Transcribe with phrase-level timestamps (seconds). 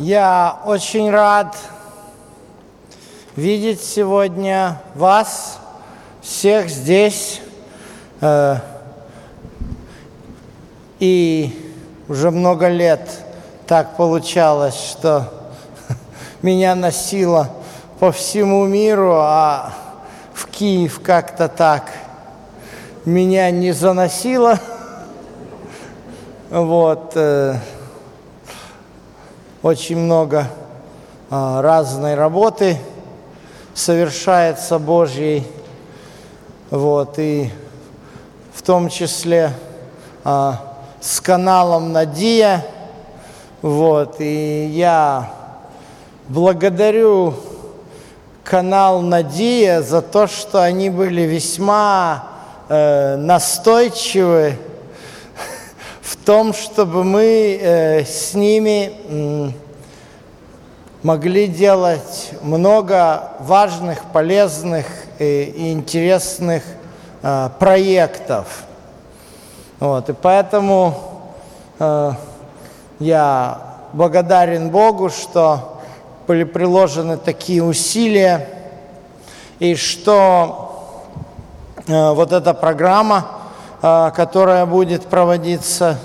[0.00, 1.54] Я очень рад
[3.36, 5.58] видеть сегодня вас,
[6.22, 7.42] всех здесь.
[8.22, 8.56] Э,
[11.00, 11.74] И
[12.08, 13.10] уже много лет
[13.66, 15.30] так получалось, что
[16.40, 17.50] меня носило
[17.98, 19.74] по всему миру, а
[20.32, 21.92] в Киев как-то так
[23.04, 24.58] меня не заносило.
[26.48, 27.14] Вот.
[29.62, 30.46] Очень много
[31.28, 32.78] а, разной работы
[33.74, 35.46] совершается Божьей.
[36.70, 37.18] Вот.
[37.18, 37.50] И
[38.54, 39.52] в том числе
[40.24, 42.64] а, с каналом Надия.
[43.60, 44.16] Вот.
[44.20, 45.30] И я
[46.28, 47.34] благодарю
[48.42, 52.24] канал Надия за то, что они были весьма
[52.70, 54.56] э, настойчивы
[56.10, 59.54] в том, чтобы мы э, с ними
[61.04, 64.86] могли делать много важных, полезных
[65.20, 66.64] и, и интересных
[67.22, 68.64] э, проектов.
[69.78, 70.94] Вот, и поэтому
[71.78, 72.12] э,
[72.98, 73.58] я
[73.92, 75.80] благодарен Богу, что
[76.26, 78.48] были приложены такие усилия,
[79.60, 80.96] и что
[81.86, 83.39] э, вот эта программа, э,
[83.80, 85.96] которая будет проводиться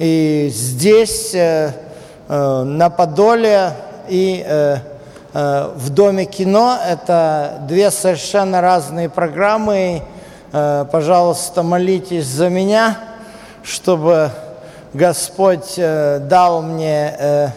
[0.00, 1.72] и здесь, э,
[2.26, 3.72] э, на Подоле,
[4.08, 4.78] и э,
[5.32, 10.02] в Доме кино, это две совершенно разные программы.
[10.50, 12.98] Пожалуйста, молитесь за меня,
[13.62, 14.30] чтобы
[14.94, 17.52] Господь дал мне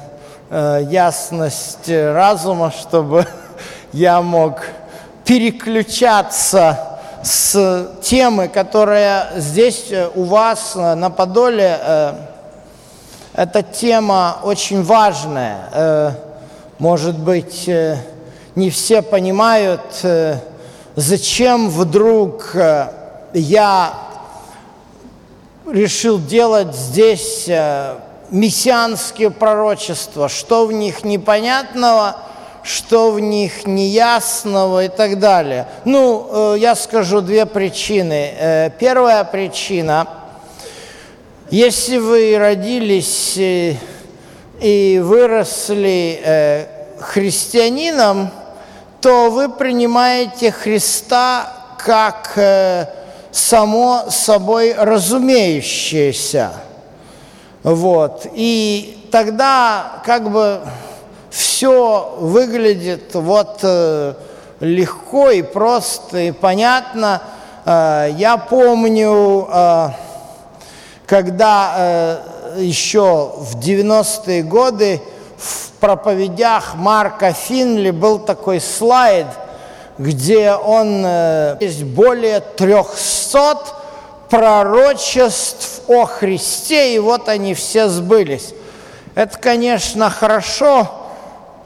[0.52, 3.26] ясность разума, чтобы
[3.94, 4.62] я мог
[5.26, 6.93] переключаться
[7.24, 12.14] с темы, которая здесь э, у вас э, на Подоле, э,
[13.34, 16.16] эта тема очень важная.
[16.78, 17.68] Может быть,
[18.54, 20.06] не все понимают,
[20.96, 22.56] зачем вдруг
[23.34, 23.94] я
[25.66, 27.50] решил делать здесь
[28.30, 32.18] мессианские пророчества, что в них непонятного,
[32.64, 35.68] что в них неясного и так далее.
[35.84, 38.34] Ну, э, я скажу две причины.
[38.38, 40.08] Э, Первая причина,
[41.50, 43.76] если вы родились э,
[44.62, 46.68] и выросли
[47.00, 48.32] христианином,
[49.02, 52.40] то вы принимаете Христа как
[53.30, 56.54] само собой разумеющееся.
[57.64, 58.26] Вот.
[58.36, 60.62] И тогда как бы
[61.34, 64.14] все выглядит вот э,
[64.60, 67.24] легко и просто и понятно.
[67.66, 69.90] Э, я помню, э,
[71.08, 72.22] когда
[72.58, 75.02] еще в 90-е годы
[75.38, 79.26] в проповедях Марка Финли был такой слайд,
[79.98, 81.06] где он
[81.60, 83.58] есть более 300
[84.30, 88.54] пророчеств о Христе, и вот они все сбылись.
[89.16, 91.03] Это, конечно, хорошо,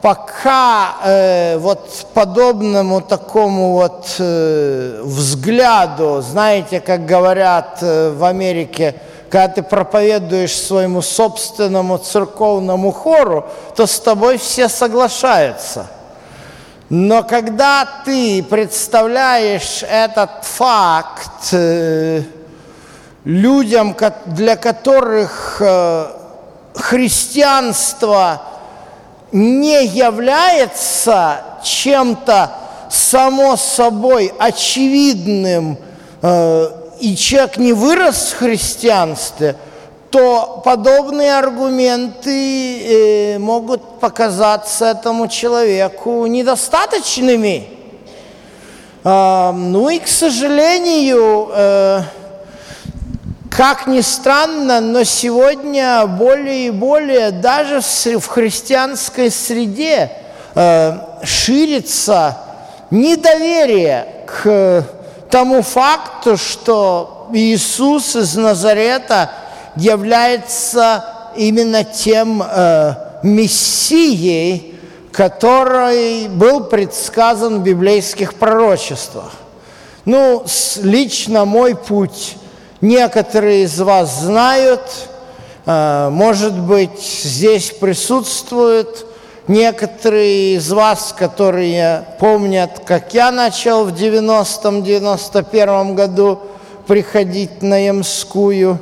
[0.00, 8.94] пока э, вот подобному такому вот э, взгляду, знаете, как говорят э, в Америке,
[9.30, 15.86] когда ты проповедуешь своему собственному церковному хору, то с тобой все соглашаются.
[16.88, 22.22] Но когда ты представляешь этот факт э,
[23.24, 23.94] людям,
[24.26, 26.06] для которых э,
[26.74, 28.40] христианство
[29.32, 32.50] не является чем-то
[32.90, 35.78] само собой очевидным,
[36.22, 36.68] э,
[37.00, 39.56] и человек не вырос в христианстве,
[40.10, 47.68] то подобные аргументы э, могут показаться этому человеку недостаточными.
[49.04, 52.02] А, ну и, к сожалению, э,
[53.58, 60.12] как ни странно, но сегодня более и более даже в христианской среде
[60.54, 60.92] э,
[61.24, 62.38] ширится
[62.92, 64.84] недоверие к
[65.28, 69.32] тому факту, что Иисус из Назарета
[69.74, 71.04] является
[71.34, 72.94] именно тем э,
[73.24, 74.78] Мессией,
[75.10, 79.32] который был предсказан в библейских пророчествах.
[80.04, 80.46] Ну,
[80.84, 82.36] лично мой путь
[82.80, 84.80] некоторые из вас знают,
[85.66, 89.06] э, может быть, здесь присутствуют
[89.48, 96.40] некоторые из вас, которые помнят, как я начал в 90-91 году
[96.86, 98.78] приходить на Ямскую.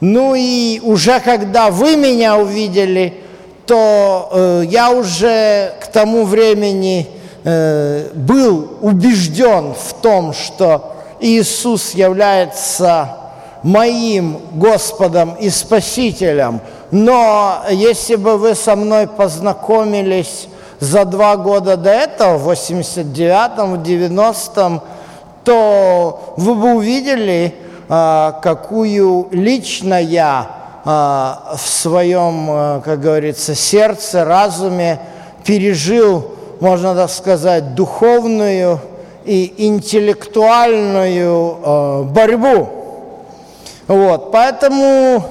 [0.00, 3.22] Ну и уже когда вы меня увидели,
[3.66, 7.08] то э, я уже к тому времени
[7.44, 13.21] э, был убежден в том, что Иисус является
[13.62, 16.60] моим Господом и Спасителем.
[16.90, 20.48] Но если бы вы со мной познакомились
[20.80, 24.80] за два года до этого, в 89-м, в 90-м,
[25.44, 27.54] то вы бы увидели,
[27.88, 30.50] а, какую лично я
[30.84, 35.00] а, в своем, а, как говорится, сердце, разуме
[35.44, 38.80] пережил, можно так сказать, духовную
[39.24, 42.81] и интеллектуальную борьбу.
[43.88, 45.24] Вот, поэтому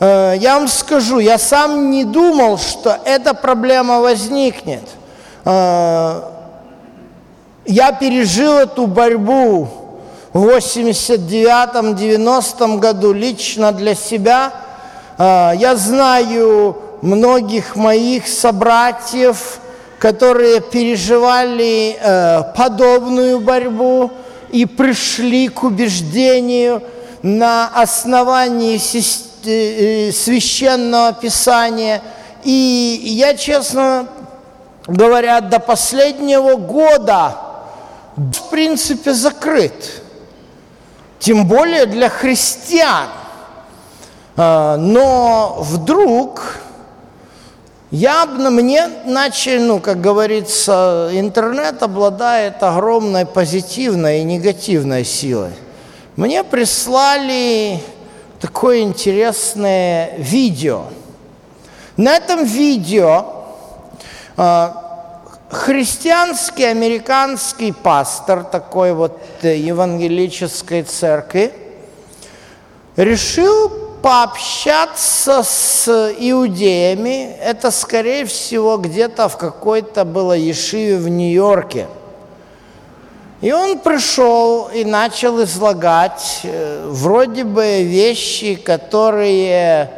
[0.00, 4.80] э, я вам скажу, я сам не думал, что эта проблема возникнет.
[5.44, 6.22] Э,
[7.66, 9.68] я пережил эту борьбу
[10.32, 14.52] в 89-90 году лично для себя.
[15.18, 19.58] Э, я знаю многих моих собратьев,
[19.98, 24.10] которые переживали э, подобную борьбу
[24.50, 26.82] и пришли к убеждению–
[27.22, 28.76] на основании
[29.44, 32.02] э, священного писания.
[32.44, 34.06] И я, честно
[34.86, 37.36] говоря, до последнего года
[38.16, 40.02] в принципе закрыт.
[41.18, 43.08] Тем более для христиан.
[44.36, 46.58] А, но вдруг
[47.90, 55.52] я, мне начали, ну, как говорится, интернет обладает огромной позитивной и негативной силой.
[56.16, 57.78] Мне прислали
[58.40, 60.84] такое интересное видео.
[61.98, 63.44] На этом видео
[64.38, 64.68] э,
[65.50, 71.52] христианский американский пастор такой вот э, евангелической церкви
[72.96, 73.68] решил
[74.00, 75.86] пообщаться с
[76.18, 77.36] иудеями.
[77.42, 81.88] Это, скорее всего, где-то в какой-то было Ешиве в Нью-Йорке–
[83.40, 89.90] и он пришел и начал излагать э, вроде бы вещи, которые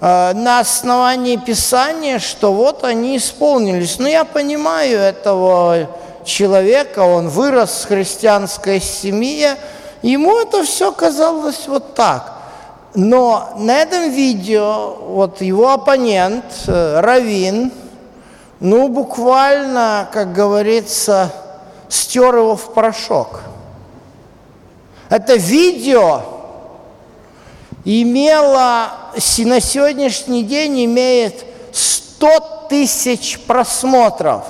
[0.00, 3.98] э, на основании Писания, что вот они исполнились.
[3.98, 5.90] Но я понимаю этого
[6.24, 9.58] человека, он вырос в христианской семье,
[10.00, 12.31] ему это все казалось вот так–
[12.94, 17.72] но на этом видео вот его оппонент, э, Равин,
[18.60, 21.32] ну, буквально, как говорится,
[21.88, 23.40] стер его в порошок.
[25.08, 26.22] Это видео
[27.84, 28.92] имело,
[29.38, 34.44] на сегодняшний день имеет 100 тысяч просмотров.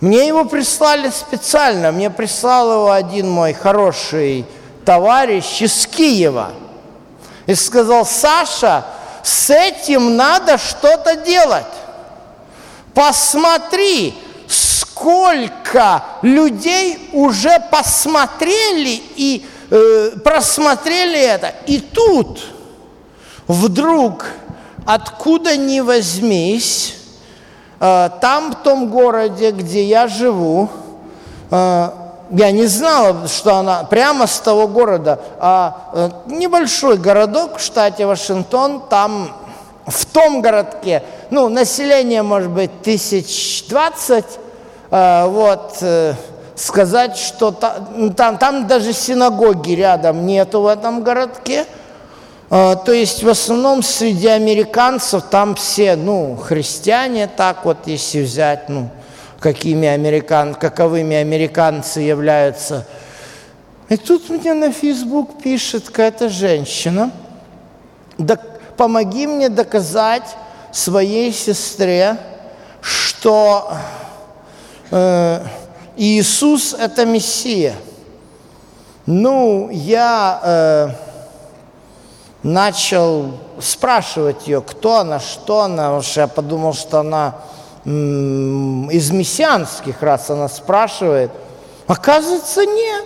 [0.00, 4.46] Мне его прислали специально, мне прислал его один мой хороший
[4.84, 6.52] товарищ из Киева
[7.46, 8.84] и сказал, Саша,
[9.22, 11.64] с этим надо что-то делать.
[12.94, 14.14] Посмотри,
[14.48, 21.54] сколько людей уже посмотрели и э, просмотрели это.
[21.66, 22.40] И тут
[23.46, 24.26] вдруг,
[24.84, 26.96] откуда ни возьмись,
[27.80, 30.68] э, там, в том городе, где я живу,
[31.50, 31.88] э,
[32.32, 38.06] я не знала, что она прямо с того города, а э, небольшой городок в штате
[38.06, 39.30] Вашингтон, там
[39.86, 44.38] в том городке, ну, население может быть тысяч двадцать,
[44.90, 46.14] э, вот, э,
[46.54, 51.66] сказать, что там, там даже синагоги рядом нету в этом городке,
[52.50, 58.90] то есть в основном среди американцев там все, ну, христиане, так вот, если взять, ну,
[59.42, 62.86] какими американ, каковыми американцы являются.
[63.88, 67.10] И тут мне на Facebook пишет какая-то женщина,
[68.16, 68.38] да,
[68.76, 70.36] помоги мне доказать
[70.70, 72.16] своей сестре,
[72.80, 73.72] что
[74.90, 75.44] э,
[75.96, 77.74] Иисус– это Мессия.
[79.04, 80.88] Ну, я э,
[82.42, 87.34] начал спрашивать ее, кто она, что она, потому что я подумал, что она
[87.84, 91.30] из мессианских раз она спрашивает.
[91.86, 93.04] Оказывается, нет.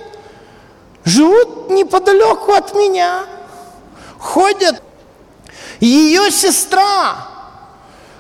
[1.05, 3.25] Живут неподалеку от меня.
[4.19, 4.83] Ходят.
[5.81, 7.29] Ее сестра,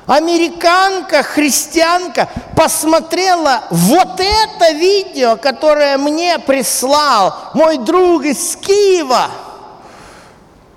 [0.06, 9.28] американка, христианка, посмотрела вот это видео, которое мне прислал мой друг из Киева,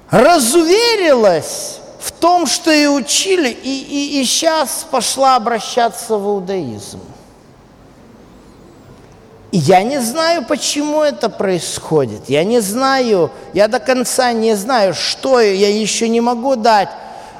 [0.09, 7.00] разуверилась в том, что и учили, и, и, и сейчас пошла обращаться в иудаизм.
[9.51, 12.29] И я не знаю, почему это происходит.
[12.29, 16.89] Я не знаю, я до конца не знаю, что я еще не могу дать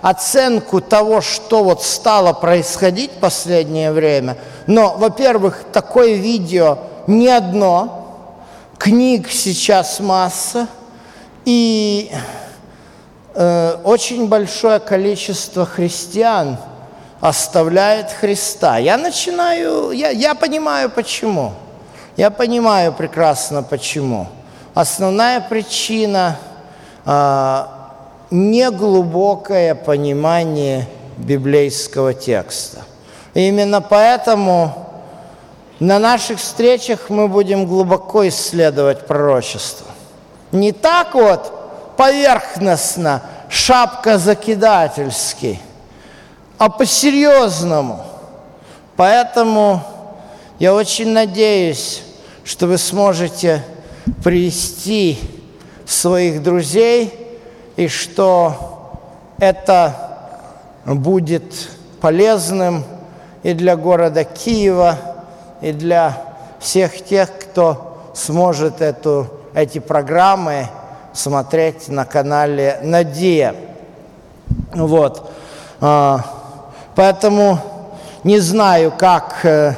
[0.02, 4.38] оценку того, что вот стало происходить в последнее время.
[4.66, 8.36] Но, во-первых, такое видео не одно,
[8.78, 10.68] книг сейчас масса,
[11.46, 12.12] и
[13.84, 16.58] очень большое количество христиан
[17.22, 18.78] оставляет Христа.
[18.78, 21.54] Я начинаю, я, я понимаю почему.
[22.18, 24.28] Я понимаю прекрасно почему.
[24.74, 26.38] Основная причина
[27.06, 27.66] э,
[28.32, 32.80] неглубокое понимание библейского текста.
[33.34, 34.88] И именно поэтому
[35.80, 39.88] на наших встречах мы будем глубоко исследовать пророчество.
[40.52, 41.59] Не так вот
[42.00, 45.62] поверхностно, шапка закидательский,
[46.58, 48.06] а по-серьезному.
[48.96, 49.84] Поэтому
[50.60, 52.02] я очень надеюсь,
[52.46, 53.66] что вы сможете
[54.24, 55.20] привести
[55.86, 57.14] своих друзей,
[57.76, 58.96] и что
[59.38, 59.94] это
[60.86, 61.68] будет
[62.00, 62.86] полезным
[63.44, 64.98] и для города Киева,
[65.60, 66.18] и для
[66.62, 70.70] всех тех, кто сможет эту, эти программы
[71.20, 73.56] смотреть на канале Надия.
[74.74, 75.30] Вот.
[75.82, 76.22] А,
[76.96, 77.60] поэтому
[78.24, 79.74] не знаю, как э,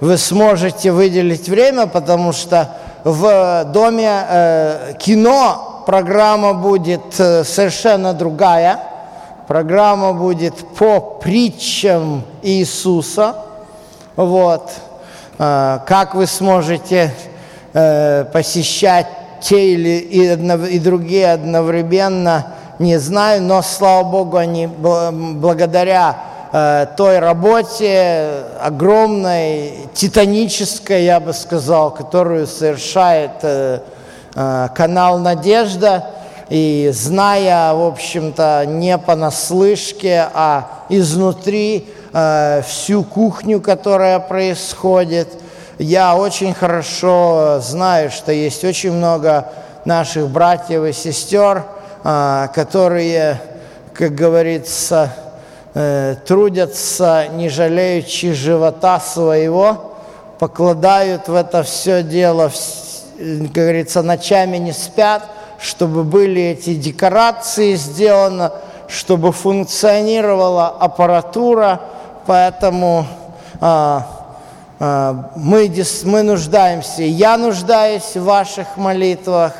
[0.00, 2.70] вы сможете выделить время, потому что
[3.04, 8.80] в доме э, кино программа будет э, совершенно другая.
[9.46, 13.36] Программа будет по притчам Иисуса.
[14.14, 14.70] Вот.
[15.38, 17.12] Э, как вы сможете
[18.32, 19.06] посещать
[19.40, 22.46] те или и, одно, и другие одновременно,
[22.78, 26.16] не знаю, но, слава Богу, они благодаря
[26.58, 33.80] Э, той работе огромной, титанической, я бы сказал, которую совершает э,
[34.34, 36.06] э, канал «Надежда»,
[36.48, 41.88] и зная, в общем-то, не понаслышке, а изнутри
[42.64, 45.28] всю кухню, которая происходит,
[45.78, 49.48] я очень хорошо знаю, что есть очень много
[49.84, 51.64] наших братьев и сестер,
[52.02, 53.40] которые,
[53.94, 55.12] как говорится,
[55.78, 59.92] Э, трудятся, не жалеючи живота своего,
[60.38, 62.50] покладают в это все дело,
[63.18, 65.24] как говорится, ночами не спят,
[65.58, 68.52] чтобы были эти декорации сделаны,
[68.88, 71.82] чтобы функционировала аппаратура,
[72.24, 73.06] поэтому
[73.60, 74.15] а, а,
[74.78, 75.72] мы,
[76.04, 79.52] мы нуждаемся, я нуждаюсь в ваших молитвах,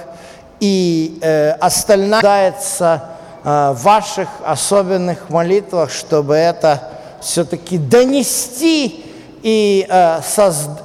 [0.61, 3.03] и э, остальная нуждается
[3.49, 6.83] Э, в ваших особенных молитвах, чтобы это
[7.21, 9.05] все-таки донести
[9.41, 10.21] и, э,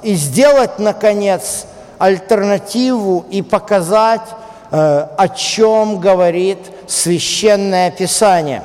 [0.04, 1.66] и сделать, наконец,
[1.98, 4.22] альтернативу и показать,
[4.70, 8.62] э, о чем говорит Священное Писание.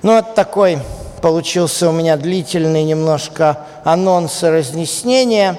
[0.00, 0.78] Ну, вот такой
[1.20, 5.58] получился у меня длительный немножко анонс и разъяснение.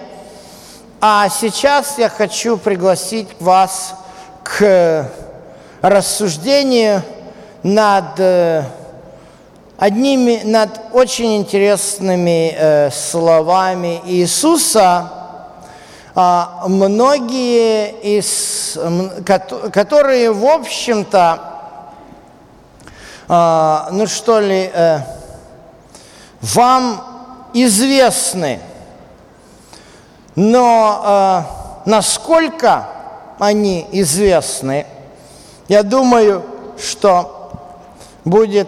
[1.00, 3.96] А сейчас я хочу пригласить вас
[4.44, 5.10] к
[5.82, 7.02] рассуждению
[7.64, 8.64] над э,
[9.78, 15.12] одними, над очень интересными э, словами Иисуса,
[16.16, 18.78] э, многие из,
[19.74, 21.40] которые, в общем-то,
[23.28, 25.00] э, ну что ли, э,
[26.42, 27.04] вам
[27.54, 28.60] известны,
[30.36, 31.46] но
[31.86, 32.88] э, насколько
[33.40, 34.86] они известны–
[35.72, 36.44] я думаю,
[36.78, 37.50] что
[38.26, 38.68] будет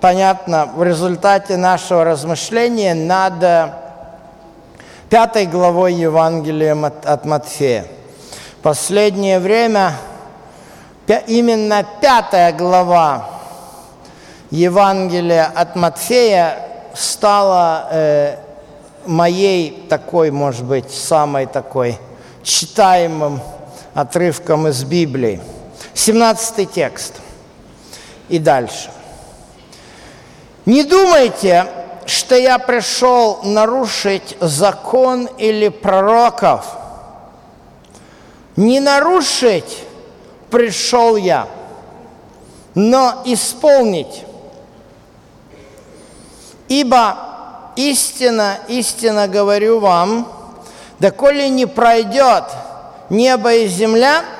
[0.00, 3.70] понятно в результате нашего размышления над э,
[5.10, 7.84] пятой главой Евангелия от Матфея.
[8.62, 9.92] Последнее время
[11.26, 13.28] именно пятая глава
[14.50, 18.36] Евангелия от Матфея стала э,
[19.06, 21.98] моей такой, может быть, самой такой
[22.42, 23.40] читаемым
[23.94, 25.40] отрывком из Библии.
[25.94, 27.14] 17 текст.
[28.28, 28.90] И дальше.
[30.66, 31.66] Не думайте,
[32.06, 36.66] что я пришел нарушить закон или пророков.
[38.56, 39.84] Не нарушить
[40.50, 41.48] пришел я,
[42.74, 44.24] но исполнить.
[46.68, 47.16] Ибо
[47.76, 50.30] истина, истина говорю вам,
[50.98, 52.44] доколе не пройдет
[53.10, 54.24] небо и земля–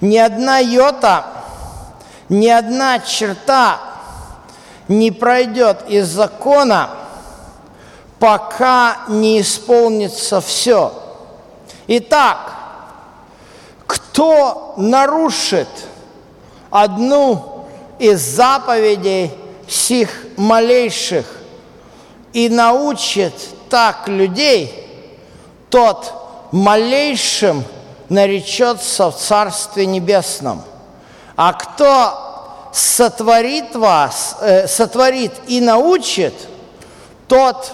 [0.00, 1.26] ни одна йота,
[2.28, 3.80] ни одна черта
[4.88, 6.90] не пройдет из закона,
[8.18, 10.92] пока не исполнится все.
[11.86, 12.52] Итак,
[13.86, 15.68] кто нарушит
[16.70, 17.66] одну
[17.98, 19.32] из заповедей
[19.70, 21.26] сих малейших
[22.32, 23.32] и научит
[23.68, 24.74] так людей,
[25.70, 26.12] тот
[26.50, 27.62] малейшим
[28.08, 30.62] наречется в Царстве Небесном.
[31.36, 36.34] А кто сотворит вас, э, сотворит и научит,
[37.28, 37.72] тот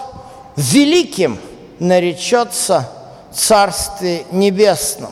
[0.55, 1.39] великим
[1.79, 2.87] наречется
[3.31, 5.11] в Царстве Небесном.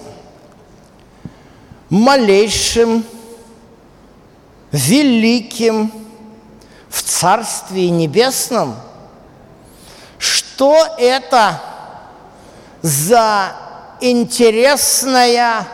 [1.89, 3.03] Малейшим,
[4.71, 6.04] великим
[6.95, 8.73] в Царстве Небесном.
[10.17, 11.59] Что это
[12.81, 13.51] за
[13.99, 15.67] интересная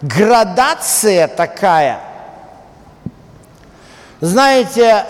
[0.00, 1.98] градация такая.
[4.20, 5.06] Знаете,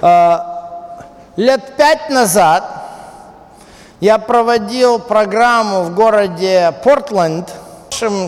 [0.00, 0.38] э,
[1.36, 2.64] лет пять назад
[4.00, 7.52] я проводил программу в городе Портленд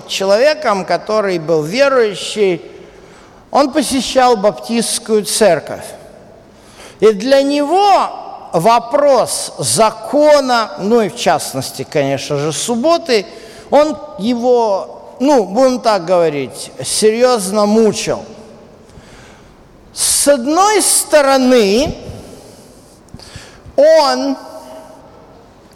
[0.06, 2.73] человеком, который был верующий,
[3.54, 5.84] он посещал баптистскую церковь.
[6.98, 13.24] И для него вопрос закона, ну и в частности, конечно же, субботы,
[13.70, 18.24] он его, ну, будем так говорить, серьезно мучил.
[19.92, 21.94] С одной стороны,
[23.76, 24.36] он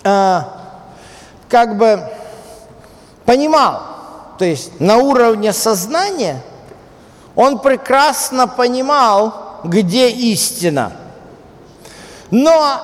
[0.03, 0.41] э,
[1.49, 2.11] как бы
[3.25, 3.83] понимал,
[4.37, 6.43] то есть на уровне сознания,
[7.39, 10.93] он прекрасно понимал, где истина–
[12.31, 12.83] но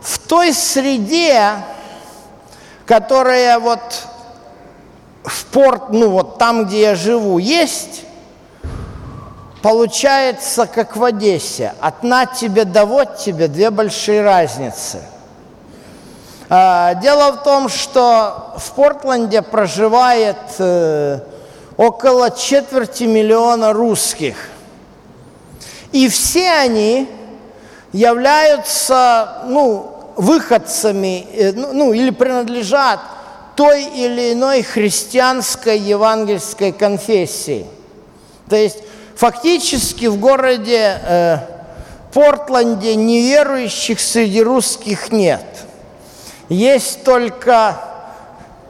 [0.00, 1.54] в той среде,
[2.86, 3.80] которая вот
[5.24, 8.04] в порт, ну вот там, где я живу, есть,
[9.60, 11.74] получается, как в Одессе.
[11.80, 12.02] От
[12.38, 15.02] тебе до вот тебе две большие разницы.
[16.48, 21.20] А, дело в том, что в Портленде проживает э,
[21.82, 24.36] около четверти миллиона русских.
[25.90, 27.08] И все они
[27.92, 33.00] являются ну, выходцами э, ну, ну, или принадлежат
[33.56, 37.66] той или иной христианской евангельской конфессии.
[38.48, 38.78] То есть
[39.16, 41.38] фактически в городе э,
[42.14, 45.44] Портленде неверующих среди русских нет.
[46.48, 47.91] Есть только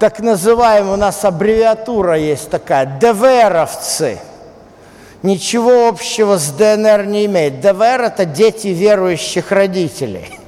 [0.02, 4.18] так называемая, у нас аббревиатура есть такая, ДВРовцы–
[5.22, 7.60] ничего общего с ДНР не имеет.
[7.60, 10.40] ДВР– это дети верующих родителей.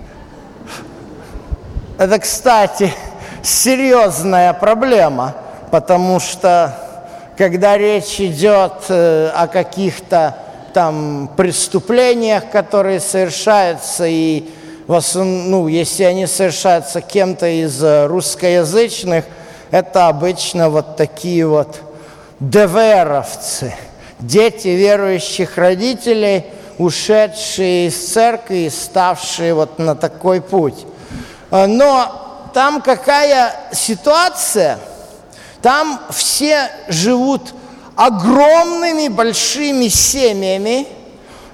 [1.99, 2.93] Это, кстати,
[3.45, 5.37] серьезная проблема,
[5.71, 6.77] потому что
[7.38, 10.37] когда речь идет э, о каких-то
[10.73, 14.49] там преступлениях, которые совершаются, и
[14.88, 19.25] ну, если они совершаются кем-то из русскоязычных,
[19.75, 21.81] это обычно вот такие вот
[22.39, 23.75] ДВРовцы–
[24.21, 26.45] дети верующих родителей,
[26.79, 30.87] ушедшие из церкви и ставшие вот на такой путь.
[31.51, 34.79] А, но там какая ситуация?
[35.61, 37.53] Там все живут
[37.97, 40.87] огромными большими семьями,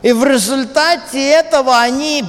[0.03, 2.27] и в результате этого они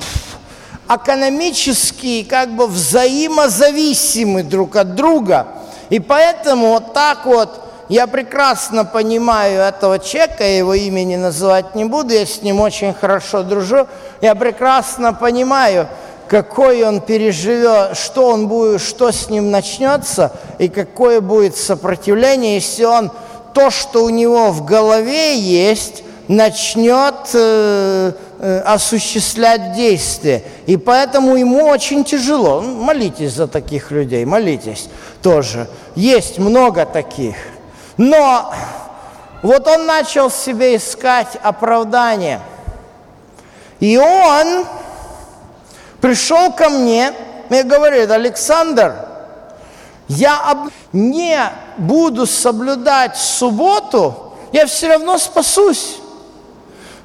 [0.88, 5.48] экономически как бы взаимозависимы друг от друга.
[5.92, 7.50] И поэтому вот так вот
[7.90, 12.94] я прекрасно понимаю этого человека, я его имени называть не буду, я с ним очень
[12.94, 13.88] хорошо дружу.
[14.22, 15.90] Я прекрасно понимаю,
[16.30, 22.86] какой он переживет, что он будет, что с ним начнется и какое будет сопротивление, если
[22.86, 23.12] он
[23.54, 30.44] то, что у него в голове есть, начнет э, э, осуществлять действия.
[30.66, 32.62] И поэтому ему очень тяжело.
[32.62, 34.90] Молитесь за таких людей, молитесь
[35.22, 35.68] тоже.
[35.96, 37.36] Есть много таких.
[37.98, 38.54] Но
[39.42, 42.42] вот он начал себе искать оправдание.
[43.80, 44.66] И он
[46.00, 47.14] пришел ко мне
[47.50, 48.96] и говорит, Александр,
[50.08, 51.40] я не
[51.78, 56.01] буду соблюдать субботу, я все равно спасусь.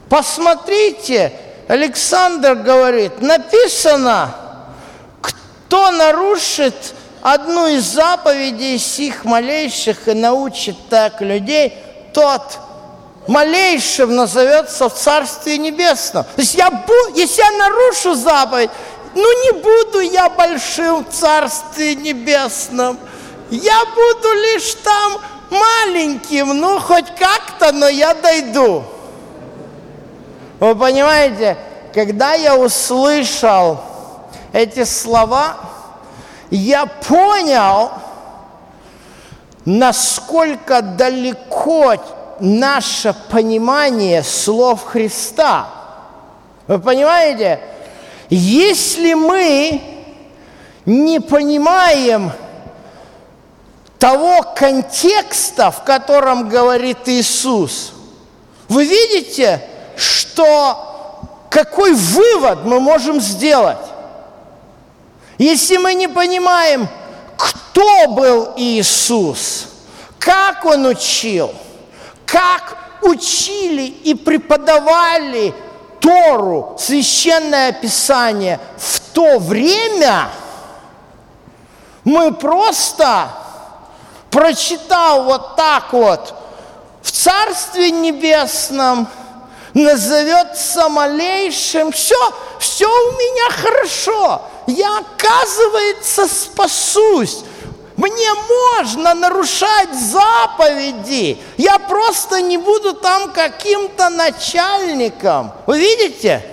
[0.08, 1.32] Посмотрите,
[1.68, 4.34] Александр говорит, написано,
[5.20, 6.74] кто нарушит
[7.22, 11.76] одну из заповедей сих малейших и научит так людей,
[12.14, 12.60] тот
[13.26, 16.22] малейшим назовется в Царстве Небесном.
[16.22, 16.70] То есть я,
[17.14, 18.70] если я нарушу заповедь,
[19.14, 22.98] ну не буду я большим в Царстве Небесном.
[23.50, 28.84] Я буду лишь там маленьким, ну хоть как-то, но я дойду.
[30.58, 31.58] Вы понимаете,
[31.92, 33.78] когда я услышал
[34.52, 35.56] эти слова,
[36.50, 37.90] я понял,
[39.66, 41.96] насколько далеко
[42.40, 45.68] наше понимание слов Христа.
[46.66, 47.60] Вы понимаете?
[48.30, 49.82] Если мы
[50.86, 52.32] не понимаем
[53.98, 57.92] того контекста, в котором говорит Иисус,
[58.68, 59.62] вы видите,
[59.96, 63.78] что какой вывод мы можем сделать?
[65.38, 66.88] Если мы не понимаем,
[67.36, 69.68] кто был Иисус,
[70.18, 71.52] как Он учил,
[72.24, 75.54] как учили и преподавали
[76.00, 80.28] Тору, священное писание в то время,
[82.04, 83.28] мы просто,
[84.30, 86.34] прочитал вот так вот,
[87.02, 89.08] в Царстве Небесном
[89.82, 92.16] назовется малейшим, все,
[92.58, 97.44] все у меня хорошо, я, оказывается, спасусь.
[97.96, 98.28] Мне
[98.74, 101.38] можно нарушать заповеди.
[101.56, 105.52] Я просто не буду там каким-то начальником.
[105.66, 106.44] Вы видите?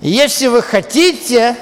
[0.00, 1.56] Если вы хотите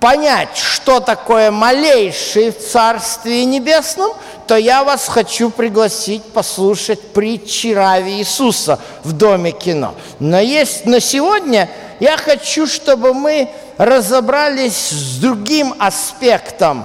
[0.00, 4.12] понять, что такое малейший в Царстве Небесном,
[4.46, 9.94] то я вас хочу пригласить послушать притчи Рави Иисуса в Доме кино.
[10.20, 16.84] Но, есть, но сегодня я хочу, чтобы мы разобрались с другим аспектом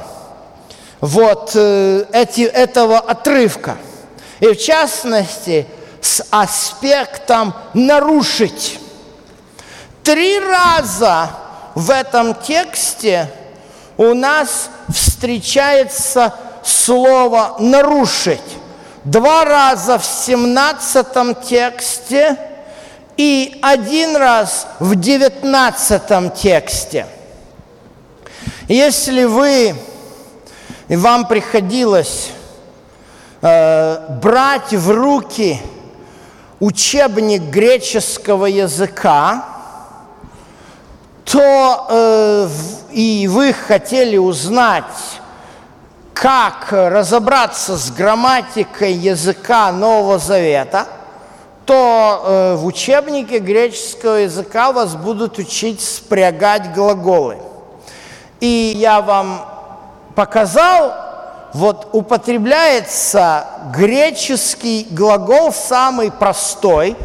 [1.02, 3.78] вот э, эти, этого отрывка.
[4.40, 5.68] И в частности,
[6.02, 8.80] с аспектом нарушить.
[10.04, 11.30] Три раза
[11.76, 13.30] в этом тексте
[13.98, 16.34] у нас встречается
[16.70, 18.40] слово «нарушить».
[19.04, 21.08] Два раза в 17
[21.48, 22.38] тексте–
[23.20, 27.06] и один раз в девятнадцатом тексте.
[28.70, 29.76] Если вы,
[30.88, 32.30] и вам приходилось
[33.42, 35.60] э, брать в руки
[36.62, 39.46] учебник греческого языка,
[41.26, 42.48] то э,
[42.94, 44.86] и вы хотели узнать,
[46.22, 50.86] как разобраться с грамматикой языка Нового Завета–
[51.70, 57.38] то э, в учебнике греческого языка вас будут учить спрягать глаголы.
[58.40, 59.46] И я вам
[60.16, 60.96] показал,
[61.54, 66.96] вот употребляется греческий глагол самый простой,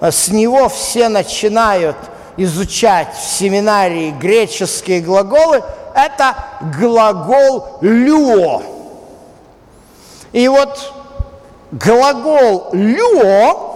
[0.00, 1.96] с него все начинают
[2.36, 6.36] изучать в семинарии греческие глаголы, это
[6.78, 8.62] глагол «люо».
[10.32, 10.92] И вот
[11.70, 13.72] глагол «люо»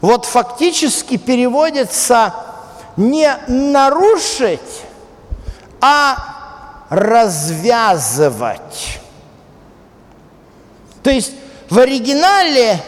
[0.00, 2.34] вот фактически переводится
[2.96, 4.60] не нарушить,
[5.80, 6.16] а
[6.88, 8.20] развязывать.
[11.02, 11.32] То есть
[11.70, 12.80] в оригинале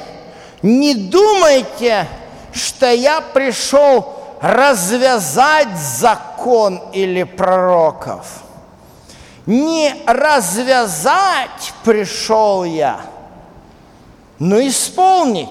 [0.62, 2.06] не думайте,
[2.52, 8.26] что я пришел развязать закон или пророков.
[9.46, 13.00] Не развязать пришел я,
[14.38, 15.48] но исполнить.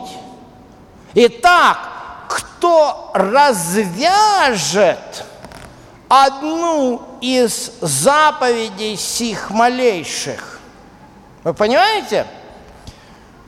[1.16, 1.78] Итак,
[2.30, 5.26] кто развяжет
[6.08, 10.60] одну из заповедей сих малейших,
[11.44, 12.28] вы понимаете?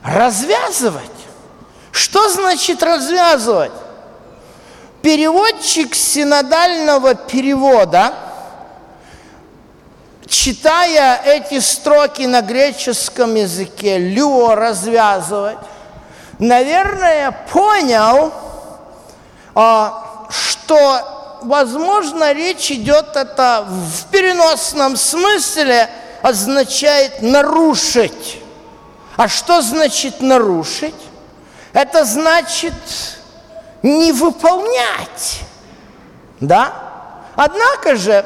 [0.04, 1.06] Развязывать.
[1.92, 3.72] Что значит развязывать?
[5.02, 8.14] Переводчик синодального перевода,
[10.28, 15.58] читая эти строки на греческом языке, «люо» развязывать,
[16.38, 18.34] наверное, понял,
[19.56, 25.90] а, что, возможно, речь идет это в переносном смысле,
[26.22, 28.40] означает нарушить.
[29.16, 30.96] А что значит нарушить?
[31.72, 32.74] Это значит
[33.84, 35.42] не выполнять.
[36.40, 36.74] Да?
[37.36, 38.26] Однако же,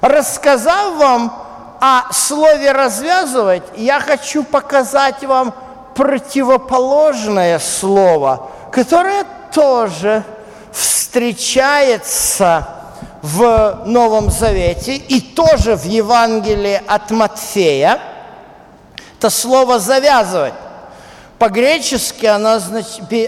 [0.00, 1.42] рассказав вам
[1.80, 5.54] о слове «развязывать», я хочу показать вам–
[5.96, 10.22] противоположное слово, которое тоже
[10.70, 12.68] встречается
[13.22, 17.98] в Новом Завете и тоже в Евангелии от Матфея.
[19.18, 20.52] Это слово «завязывать».
[21.38, 22.60] По-гречески оно,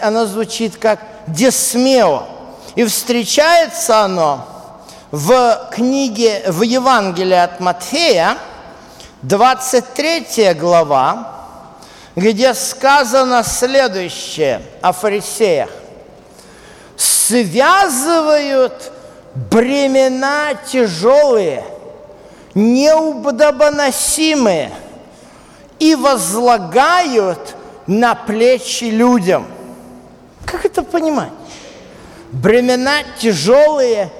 [0.02, 2.24] оно звучит как «десмео».
[2.74, 4.46] И встречается оно
[5.10, 8.38] в книге, в Евангелии от Матфея,
[9.22, 11.34] 23 глава,
[12.14, 15.70] где сказано следующее о фарисеях.
[16.96, 18.92] связывают
[19.34, 21.64] бремена тяжелые,
[22.54, 24.72] неудобоносимые
[25.78, 27.54] и возлагают
[27.86, 29.46] на плечи людям.
[30.50, 31.30] Как это понимать?
[32.32, 34.10] Бремена тяжелые,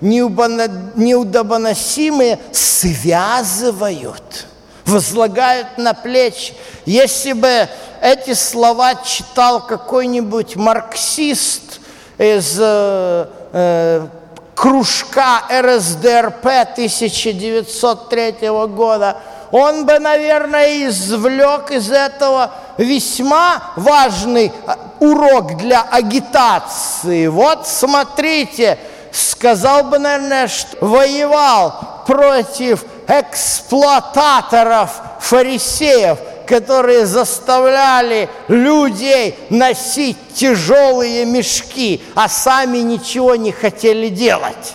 [0.00, 4.46] неудобоносимые связывают,
[4.84, 6.52] возлагают на плечи.
[6.84, 7.68] Если бы
[8.02, 11.80] эти слова читал какой-нибудь марксист
[12.18, 14.06] из э, э,
[14.54, 18.34] кружка РСДРП 1903
[18.68, 19.16] года,
[19.50, 27.26] он бы, наверное, извлек из этого весьма важный а, урок для агитации.
[27.26, 28.78] Вот смотрите,
[29.12, 42.28] сказал бы, наверное, что воевал против эксплуататоров фарисеев, которые заставляли людей носить тяжелые мешки, а
[42.28, 44.74] сами ничего не хотели делать.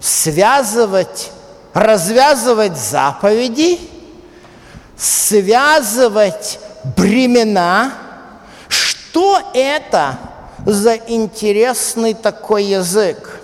[0.00, 1.30] Связывать,
[1.74, 3.78] развязывать заповеди,
[5.02, 6.60] связывать
[6.96, 7.92] бремена.
[8.68, 10.16] Что это
[10.64, 13.40] за интересный такой язык?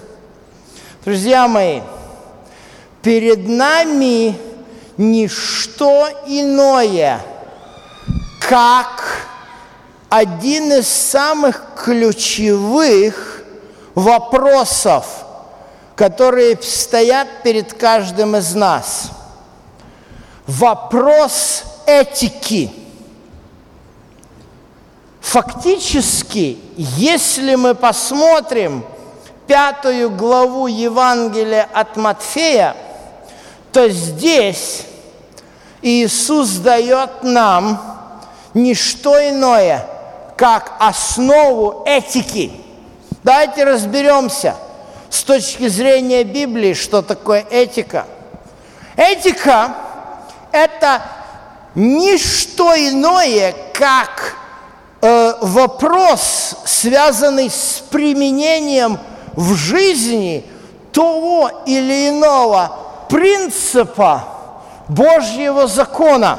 [1.04, 1.80] Друзья мои,
[3.02, 4.38] перед нами
[4.96, 7.20] ничто иное,
[8.48, 9.02] как
[10.08, 13.42] один из самых ключевых
[13.96, 15.06] вопросов,
[15.96, 19.10] которые стоят перед каждым из нас.
[20.48, 22.72] Вопрос этики.
[25.20, 28.82] Фактически, если мы посмотрим
[29.46, 32.74] пятую главу Евангелия от Матфея,
[33.72, 34.84] то здесь
[35.82, 38.08] Иисус дает нам
[38.54, 39.84] не что иное,
[40.38, 42.52] как основу этики.
[43.22, 44.56] Давайте разберемся
[45.10, 48.06] с точки зрения Библии, что такое этика.
[48.96, 49.76] Этика–
[50.52, 51.02] это
[51.74, 54.34] не что иное, как
[55.00, 58.98] э, вопрос, связанный с применением
[59.34, 60.44] в жизни
[60.92, 62.72] того или иного
[63.08, 64.24] принципа
[64.88, 66.38] Божьего закона.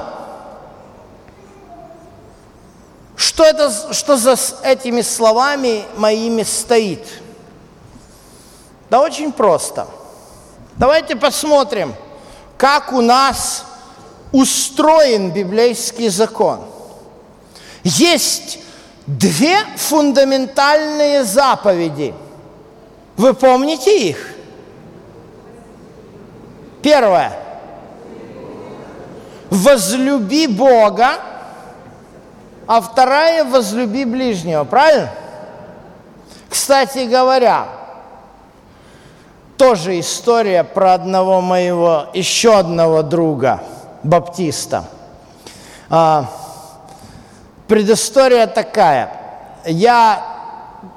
[3.16, 7.06] Что, это, что за этими словами моими стоит?
[8.90, 9.88] Да очень просто.
[10.78, 11.94] Давайте посмотрим,
[12.58, 13.66] как у нас
[14.32, 16.60] устроен библейский закон.
[17.84, 18.60] Есть
[19.08, 22.14] две фундаментальные заповеди.
[23.18, 24.36] Вы помните их?
[26.82, 27.34] Первое.
[29.50, 31.16] Возлюби Бога,
[32.68, 34.64] а вторая– возлюби ближнего.
[34.64, 35.10] Правильно?
[36.50, 37.68] Кстати говоря,
[39.58, 43.62] тоже история про одного моего, еще одного друга,
[44.04, 44.86] баптиста.
[45.90, 46.26] А,
[47.68, 49.12] предыстория такая.
[49.66, 50.24] Я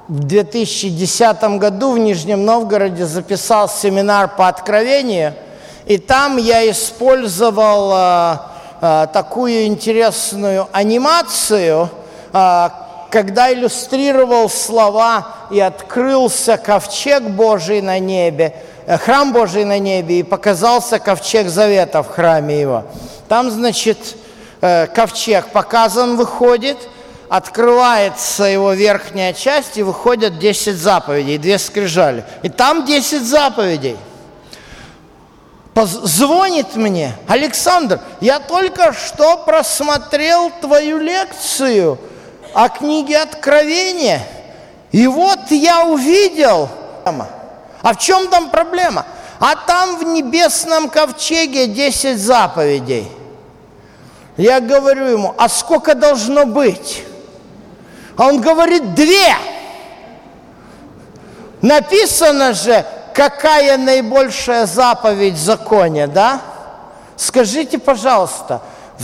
[0.07, 5.33] в 2010 году в Нижнем Новгороде записал семинар по откровению–
[5.85, 8.37] и там я использовал э,
[8.81, 11.89] э, такую интересную анимацию,
[12.31, 12.69] э,
[13.09, 18.55] когда иллюстрировал слова «И открылся ковчег Божий на небе»,
[18.87, 22.83] храм Божий на небе, и показался ковчег завета в храме его.
[23.27, 23.97] Там, значит,
[24.61, 26.77] э, ковчег показан, выходит,
[27.29, 32.23] открывается его верхняя часть, и выходят 10 заповедей, две скрижали.
[32.43, 33.97] И там 10 заповедей–
[35.81, 41.97] звонит мне, Александр, я только что просмотрел твою лекцию
[42.53, 44.21] о книге Откровения,
[44.91, 46.69] и вот я увидел,
[47.83, 49.05] а в чем там проблема?
[49.39, 53.07] А там в небесном ковчеге 10 заповедей.
[54.37, 57.03] Я говорю ему, а сколько должно быть?
[58.15, 59.35] А он говорит, две.
[61.61, 66.39] Написано же, какая наибольшая заповедь в законе, да?
[67.17, 68.61] Скажите, пожалуйста,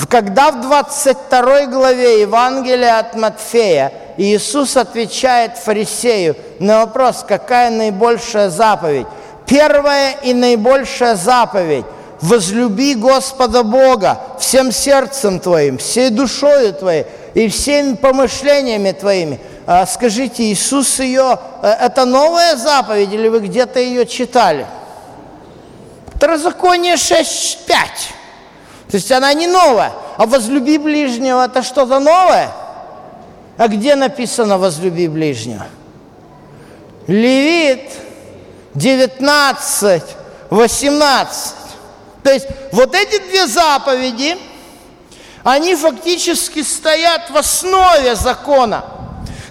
[0.10, 9.08] когда в 22 главе Евангелия от Матфея Иисус отвечает фарисею на вопрос, какая наибольшая заповедь,
[9.46, 11.86] первая и наибольшая заповедь–
[12.22, 19.40] возлюби Господа Бога всем сердцем твоим, всей душою твоей и всеми помышлениями твоими–
[19.72, 24.66] а, скажите, Иисус ее, э, это новая заповедь или вы где-то ее читали?
[26.16, 27.76] Второзаконие 6.5.
[28.90, 29.94] То есть она не новая.
[30.18, 32.52] А возлюби ближнего это что-то новое?
[33.58, 35.68] А где написано возлюби ближнего?
[37.08, 37.92] Левит
[38.74, 40.04] 19,
[40.50, 41.56] 18.
[42.24, 44.38] То есть вот эти две заповеди,
[45.44, 48.86] они фактически стоят в основе закона.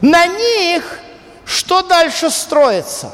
[0.01, 1.01] На них
[1.45, 3.13] что дальше строится?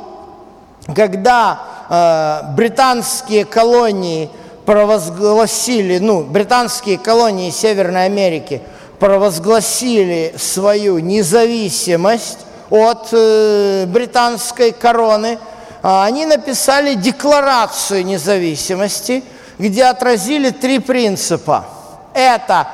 [0.96, 1.60] когда
[1.90, 4.30] э, британские колонии
[4.68, 8.62] провозгласили, ну, британские колонии Северной Америки
[9.00, 15.40] провозгласили свою независимость от э, британской короны,
[15.82, 19.24] а они написали декларацию независимости,
[19.58, 21.66] где отразили три принципа.
[22.14, 22.68] Это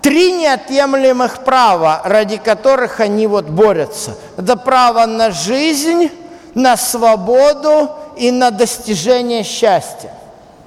[0.00, 4.16] три неотъемлемых права, ради которых они вот борются.
[4.36, 6.10] Это право на жизнь,
[6.54, 10.12] на свободу и на достижение счастья.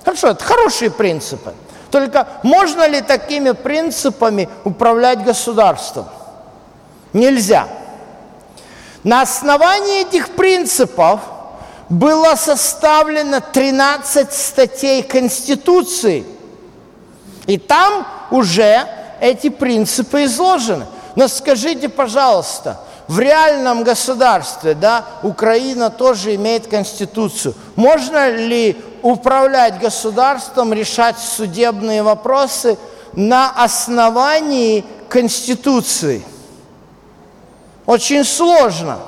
[0.03, 1.53] Хорошо, это хорошие принципы.
[1.91, 6.05] Только можно ли такими принципами управлять государством?
[7.13, 7.67] Нельзя.
[9.03, 11.19] На основании этих принципов
[11.89, 16.25] было составлено 13 статей Конституции.
[17.45, 18.87] И там уже
[19.19, 20.85] эти принципы изложены.
[21.15, 27.53] Но скажите, пожалуйста, в реальном государстве, да, Украина тоже имеет конституцию.
[27.75, 32.77] Можно ли управлять государством, решать судебные вопросы
[33.13, 36.23] на основании конституции?
[37.85, 38.99] Очень сложно.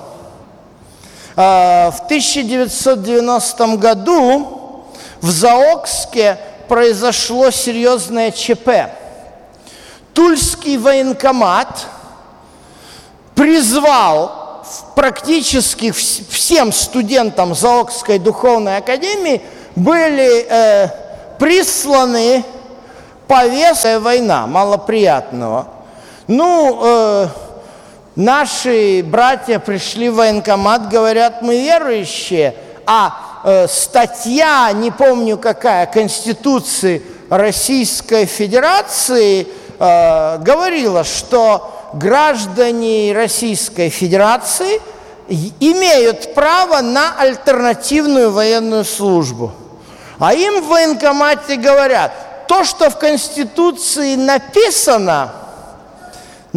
[1.36, 4.86] А, в 1990 году
[5.22, 8.70] в Заокске произошло серьезное ЧП.
[10.14, 11.88] Тульский военкомат–
[13.36, 14.64] призвал
[14.96, 19.42] практически всем студентам Заокской духовной академии
[19.76, 20.88] были э,
[21.38, 22.44] присланы
[23.28, 25.68] повестка война малоприятного.
[26.28, 27.28] Ну, э,
[28.15, 37.01] наши братья пришли в военкомат, говорят, мы верующие, а э, статья, не помню какая, Конституции
[37.30, 39.47] Российской Федерации
[39.80, 44.82] э, говорила, что граждане Российской Федерации
[45.60, 49.51] имеют право на альтернативную военную службу.
[50.19, 52.12] А им в военкомате говорят,
[52.47, 55.34] то, что в Конституции написано,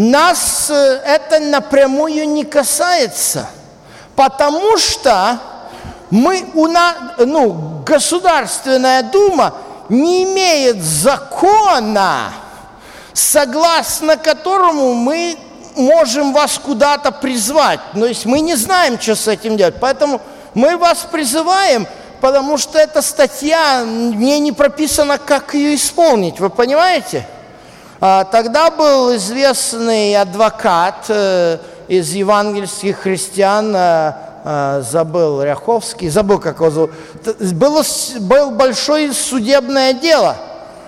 [0.00, 3.48] нас э, это напрямую не касается,
[4.14, 5.40] потому что
[6.10, 9.54] мы, у нас, ну, Государственная Дума
[9.88, 12.32] не имеет закона,
[13.12, 15.36] согласно которому мы
[15.74, 17.80] можем вас куда-то призвать.
[17.92, 19.76] То есть мы не знаем, что с этим делать.
[19.80, 20.20] Поэтому
[20.54, 21.86] мы вас призываем,
[22.20, 26.40] потому что эта статья, мне не прописано, как ее исполнить.
[26.40, 27.26] Вы понимаете?
[28.00, 31.58] А, тогда был известный адвокат э,
[31.88, 34.12] из евангельских христиан, э,
[34.44, 36.90] э, забыл Ряховский, забыл, как его зовут.
[37.54, 37.82] Было,
[38.20, 40.36] был большое судебное дело–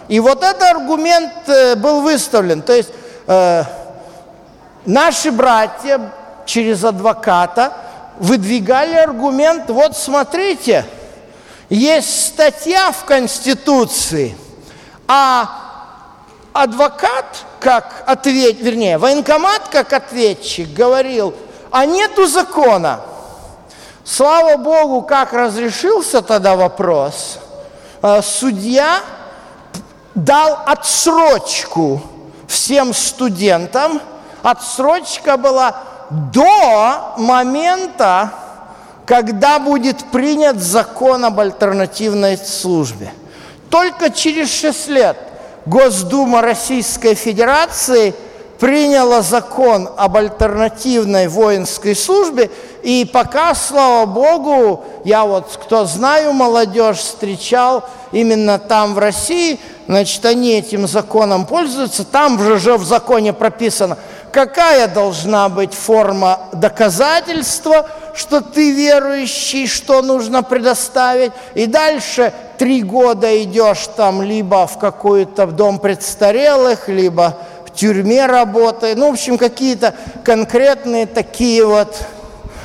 [0.09, 1.33] и вот этот аргумент
[1.77, 2.62] был выставлен.
[2.62, 2.90] То есть
[4.85, 6.01] наши братья
[6.46, 7.73] через адвоката
[8.18, 10.85] выдвигали аргумент, вот смотрите,
[11.68, 14.37] есть статья в Конституции,
[15.07, 15.69] а
[16.53, 21.35] адвокат как ответ, вернее, военкомат как ответчик говорил,
[21.71, 23.01] а нету закона.
[24.05, 27.39] Слава Богу, как разрешился тогда вопрос,
[28.03, 29.01] э, судья
[30.15, 32.03] дал отсрочку
[32.49, 34.01] всем студентам.
[34.43, 35.77] Отсрочка была
[36.11, 38.33] до момента,
[39.07, 43.13] когда будет принят закон об альтернативной службе.
[43.69, 45.17] Только через шесть лет
[45.71, 48.12] Госдума Российской Федерации
[48.58, 52.50] приняла закон об альтернативной воинской службе,
[52.83, 60.25] и пока, слава Богу, я вот, кто знаю, молодежь встречал именно там, в России, значит,
[60.27, 63.96] они этим законом пользуются, там же в законе прописано,
[64.33, 73.42] какая должна быть форма доказательства, что ты верующий, что нужно предоставить, и дальше три года
[73.42, 79.94] идешь там либо в какой-то дом престарелых, либо в тюрьме работаешь, ну, в общем, какие-то
[80.24, 81.96] конкретные такие вот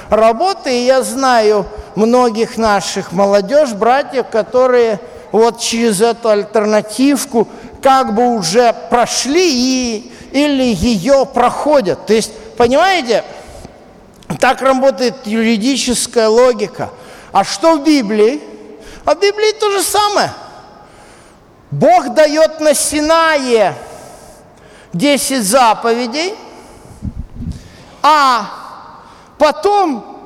[0.09, 4.99] работы, и я знаю многих наших молодежь, братьев, которые
[5.31, 7.47] вот через эту альтернативку
[7.85, 12.07] как бы уже прошли и, или ее проходят.
[12.07, 13.23] То есть, понимаете,
[14.39, 16.89] так работает юридическая логика.
[17.31, 18.41] А что в Библии?
[19.05, 20.31] А в Библии то же самое.
[21.69, 23.75] Бог дает на Синае
[24.93, 26.33] 10 заповедей,
[28.01, 28.47] а
[29.37, 30.17] потом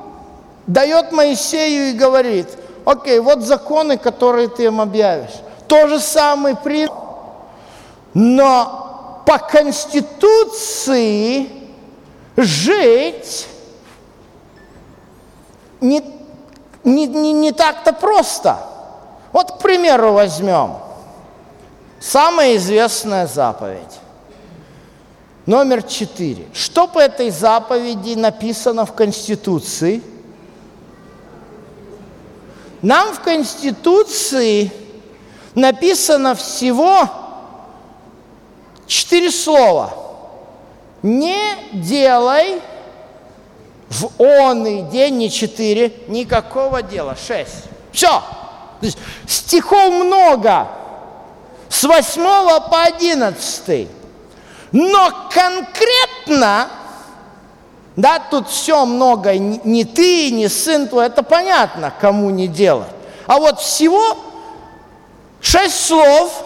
[0.66, 2.48] дает Моисею и говорит,
[2.86, 5.34] окей, вот законы, которые ты им объявишь.
[5.68, 6.94] То же самое принцип,
[8.14, 11.48] но по Конституции
[12.36, 13.48] жить
[15.80, 16.02] не,
[16.84, 18.58] не, не, не так-то просто.
[19.32, 20.76] Вот, к примеру, возьмем
[22.00, 24.00] самая известная заповедь.
[25.46, 26.46] Номер четыре.
[26.52, 30.02] Что по этой заповеди написано в Конституции?
[32.82, 34.70] Нам в Конституции
[35.54, 37.08] написано всего
[38.90, 39.94] четыре слова.
[41.02, 41.38] Не
[41.72, 42.60] делай
[43.88, 47.16] в он день не четыре, никакого дела.
[47.16, 47.64] Шесть.
[47.92, 48.08] Все.
[48.08, 50.66] То есть стихов много.
[51.68, 53.88] С восьмого по одиннадцатый.
[54.72, 56.68] Но конкретно,
[57.96, 62.88] да, тут все много, не ты, не сын твой, это понятно, кому не делать.
[63.26, 64.16] А вот всего
[65.40, 66.44] шесть слов,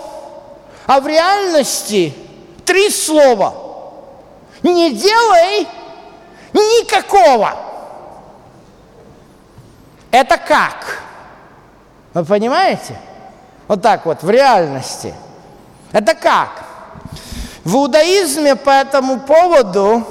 [0.86, 2.14] а в реальности
[2.64, 3.54] три слова.
[4.62, 5.68] Не делай
[6.52, 7.52] никакого.
[10.10, 11.02] Это как?
[12.14, 12.96] Вы понимаете?
[13.66, 15.14] Вот так вот, в реальности.
[15.92, 16.64] Это как?
[17.64, 20.06] В иудаизме по этому поводу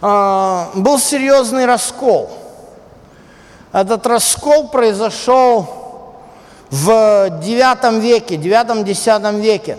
[0.00, 2.30] э, был серьезный раскол.
[3.72, 6.16] Этот раскол произошел
[6.70, 9.78] в IX веке, IX-X веке.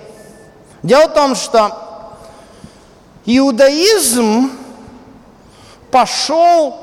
[0.83, 1.71] Дело в том, что
[3.25, 4.51] иудаизм
[5.89, 6.75] пошел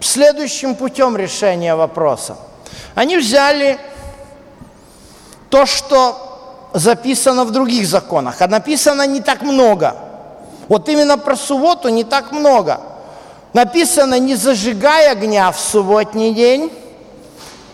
[0.00, 2.36] следующим путем решения вопроса.
[2.94, 3.78] Они взяли
[5.48, 9.96] то, что записано в других законах, а написано не так много.
[10.68, 12.80] Вот именно про субботу не так много.
[13.54, 16.72] Написано «не зажигай огня в субботний день»,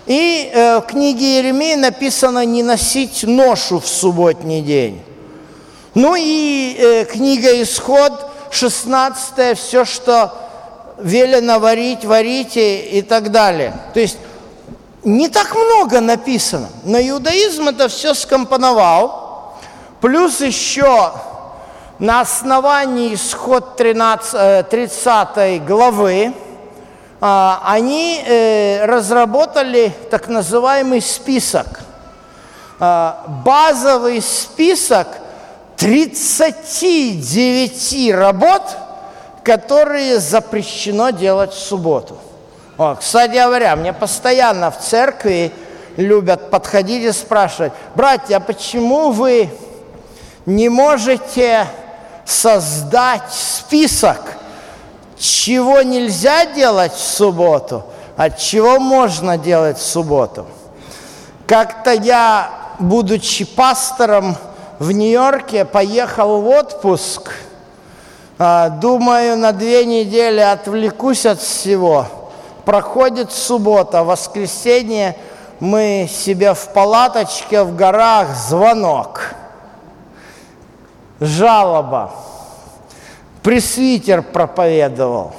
[0.06, 5.02] и э, в книге Еремии написано «не носить ношу в субботний день».
[5.94, 8.12] Ну и э, книга «Исход»
[8.50, 10.32] 16 все, что
[10.98, 13.74] велено варить, варите и так далее.
[13.94, 14.18] То есть
[15.02, 19.56] не так много написано, но иудаизм это все скомпоновал,
[20.00, 21.12] плюс еще
[21.98, 26.32] на основании исход 13, 30 э, главы
[27.22, 31.80] а, они э, разработали так называемый список,
[32.78, 35.06] а, базовый список
[35.80, 38.62] 39 работ,
[39.42, 42.16] которые запрещено делать в субботу–
[42.80, 45.52] о, кстати говоря, мне постоянно в церкви
[45.98, 49.50] любят подходить и спрашивать, братья, а почему вы
[50.46, 51.66] не можете
[52.24, 54.18] создать список,
[55.18, 57.84] чего нельзя делать в субботу,
[58.16, 60.46] а чего можно делать в субботу?
[61.46, 64.38] Как-то я, будучи пастором
[64.80, 67.30] в Нью-Йорке, поехал в отпуск,
[68.36, 72.06] а, думаю, на две недели отвлекусь от всего–
[72.70, 75.16] проходит суббота, воскресенье,
[75.58, 79.34] мы себе в палаточке в горах, звонок,
[81.18, 82.12] жалоба,
[83.42, 85.32] пресвитер проповедовал.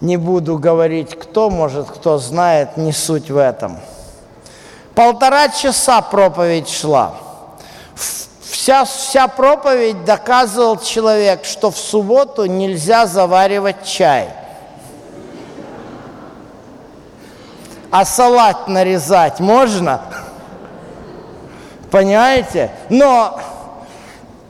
[0.00, 3.78] Не буду говорить, кто, может, кто знает, не суть в этом.
[4.94, 7.14] Полтора часа проповедь шла.
[8.42, 14.28] Вся, вся проповедь доказывал человек, что в субботу нельзя заваривать чай–
[17.92, 20.00] а салат нарезать можно?
[21.90, 22.70] Понимаете?
[22.88, 23.38] Но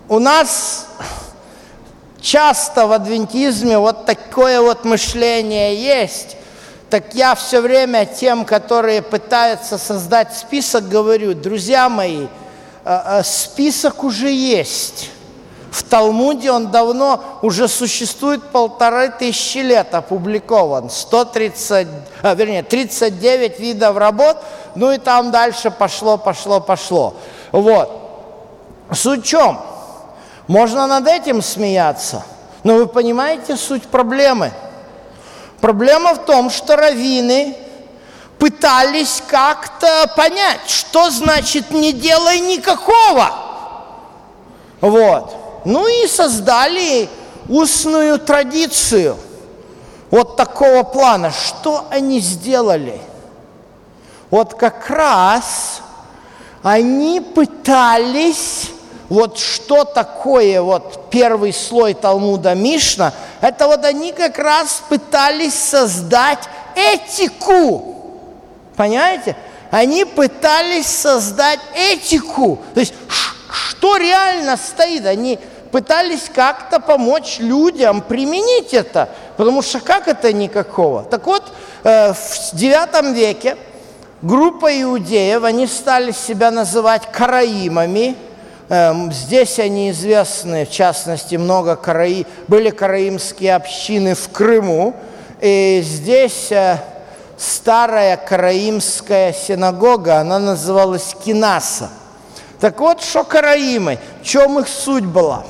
[0.08, 0.86] у нас
[2.20, 6.36] часто в адвентизме вот такое вот мышление есть.
[6.92, 12.26] Так я все время тем, которые пытаются создать список, говорю, друзья мои,
[12.84, 15.08] э, э, список уже есть.
[15.70, 20.90] В Талмуде он давно уже существует полторы тысячи лет, опубликован.
[20.90, 21.88] 130,
[22.22, 24.36] а, вернее, 39 видов работ,
[24.74, 27.14] ну и там дальше пошло, пошло, пошло.
[27.52, 27.90] Вот.
[28.92, 29.58] Суть в чем?
[30.46, 32.22] Можно над этим смеяться,
[32.62, 34.52] но вы понимаете суть проблемы.
[35.62, 37.56] Проблема в том, что раввины
[38.36, 43.30] пытались как-то понять, что значит не делай никакого.
[44.80, 45.62] Вот.
[45.64, 47.08] Ну и создали
[47.48, 49.16] устную традицию
[50.10, 51.30] вот такого плана.
[51.30, 53.00] Что они сделали?
[54.30, 55.80] Вот как раз
[56.64, 58.70] они пытались
[59.12, 66.38] вот что такое вот первый слой Талмуда Мишна, это вот они как раз пытались создать
[66.74, 67.94] этику.
[68.74, 69.36] Понимаете?
[69.70, 72.58] Они пытались создать этику.
[72.72, 72.94] То есть
[73.50, 75.04] что реально стоит?
[75.04, 75.38] Они
[75.70, 79.10] пытались как-то помочь людям применить это.
[79.36, 81.02] Потому что как это никакого?
[81.02, 81.42] Так вот,
[81.84, 83.58] э, в IX веке
[84.22, 88.16] группа иудеев, они стали себя называть караимами.
[88.72, 92.26] Эм, здесь они известны, в частности, много караи...
[92.48, 94.96] были караимские общины в Крыму.
[95.42, 96.78] И здесь э,
[97.36, 101.90] старая караимская синагога, она называлась Кинаса.
[102.60, 105.44] Так вот, что караимы, в чем их суть была?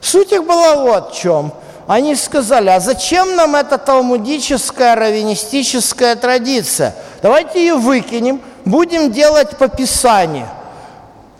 [0.00, 1.52] Суть их была вот в чем.
[1.86, 6.96] Они сказали, а зачем нам эта талмудическая, раввинистическая традиция?
[7.22, 10.48] Давайте ее выкинем, будем делать по Писанию.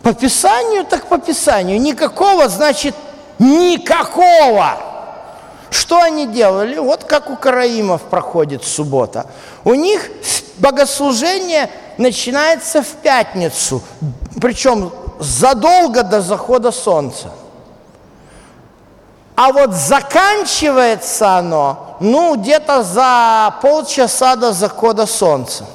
[0.03, 1.79] По Писанию, так по Писанию.
[1.79, 2.95] Никакого, значит,
[3.39, 4.77] никакого.
[5.69, 6.77] Что они делали?
[6.77, 9.27] Вот как у караимов проходит суббота.
[9.63, 10.09] У них
[10.57, 13.81] богослужение начинается в пятницу,
[14.41, 17.31] причем задолго до захода солнца.
[19.35, 25.65] А вот заканчивается оно, ну, где-то за полчаса до захода солнца.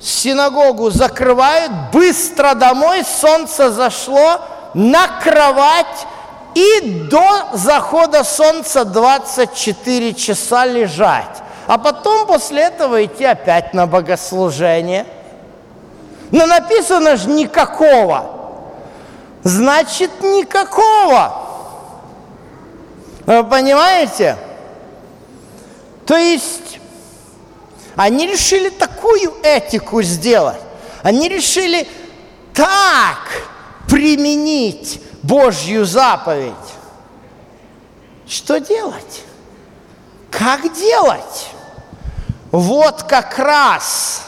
[0.00, 4.40] Синагогу закрывают, быстро домой, солнце зашло,
[4.72, 6.06] на кровать
[6.54, 11.42] и до захода солнца 24 часа лежать.
[11.66, 15.06] А потом после этого идти опять на богослужение.
[16.30, 18.30] Но написано же никакого.
[19.42, 21.34] Значит, никакого.
[23.26, 24.36] Вы понимаете?
[26.06, 26.79] То есть
[27.96, 30.60] они решили такую этику сделать.
[31.02, 31.88] Они решили
[32.54, 33.18] так
[33.88, 36.54] применить Божью заповедь.
[38.26, 39.22] Что делать?
[40.30, 41.48] Как делать?
[42.50, 44.22] Вот как раз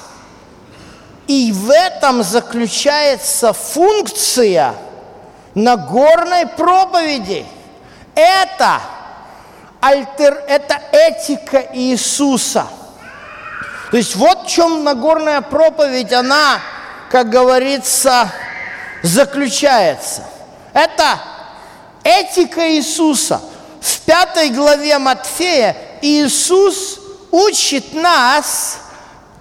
[1.26, 4.74] и в этом заключается функция
[5.54, 7.46] Нагорной проповеди.
[8.14, 8.80] Это,
[9.80, 12.66] альтер, это этика Иисуса.
[13.92, 16.60] То есть вот в чем Нагорная проповедь, она,
[17.10, 18.32] как говорится,
[19.02, 20.24] заключается.
[20.72, 21.20] Это
[22.02, 23.42] этика Иисуса.
[23.82, 28.78] В пятой главе Матфея Иисус учит нас,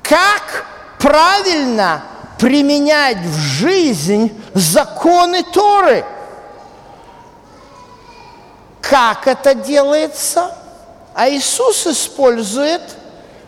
[0.04, 0.66] как
[1.00, 2.04] правильно
[2.38, 6.04] применять в жизнь законы Торы.
[8.82, 10.54] Как это делается?
[11.16, 12.82] А Иисус использует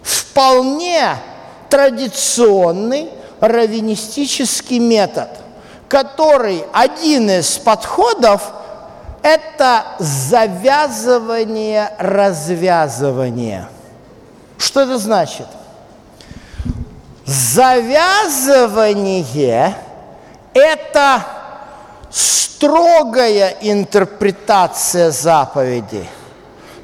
[0.04, 1.18] вполне
[1.70, 5.30] традиционный раввинистический метод,
[5.90, 8.44] который один из подходов–
[9.24, 13.68] это завязывание, развязывание.
[14.58, 15.48] Что это значит?
[17.26, 18.46] Завязывание–
[20.54, 21.24] это
[22.12, 26.06] строгая интерпретация заповеди,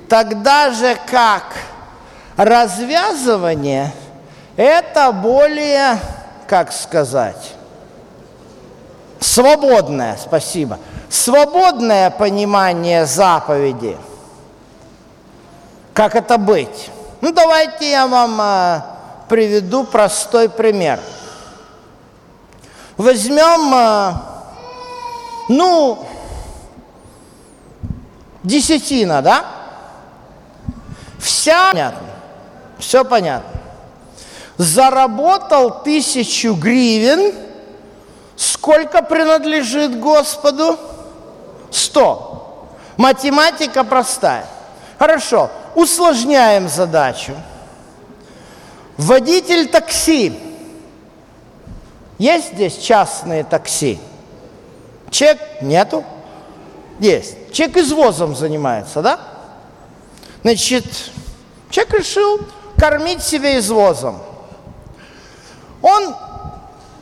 [0.08, 1.44] тогда же как
[2.40, 3.92] развязывание–
[4.56, 6.00] это более,
[6.48, 7.54] как сказать,
[9.20, 10.80] свободное, спасибо,
[11.10, 13.98] свободное понимание заповеди.
[15.94, 16.90] Как это быть?
[17.20, 21.02] Ну, давайте я вам а, приведу простой пример.
[22.96, 24.46] Возьмем, а,
[25.50, 26.06] ну,
[28.44, 29.46] десятина, да?
[31.18, 32.09] Вся, понятно,
[32.80, 33.60] все понятно.
[34.58, 37.34] Заработал тысячу гривен,
[38.36, 40.78] сколько принадлежит Господу?
[41.72, 42.68] Сто.
[42.98, 44.46] Математика простая.
[44.98, 47.34] Хорошо, усложняем задачу.
[48.98, 50.38] Водитель такси.
[52.18, 53.98] Есть здесь частные такси?
[55.10, 56.04] Чек нету?
[57.00, 57.54] Есть.
[57.54, 59.20] Чек извозом занимается, да?
[60.44, 60.86] Значит,
[61.70, 62.42] человек решил
[62.80, 64.20] кормить себя извозом.
[65.82, 66.16] Он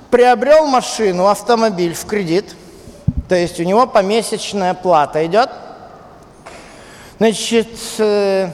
[0.10, 2.56] приобрел машину, автомобиль в кредит,
[3.30, 5.50] то есть у него помесячная плата идет–
[7.20, 7.68] Значит,
[7.98, 8.52] э,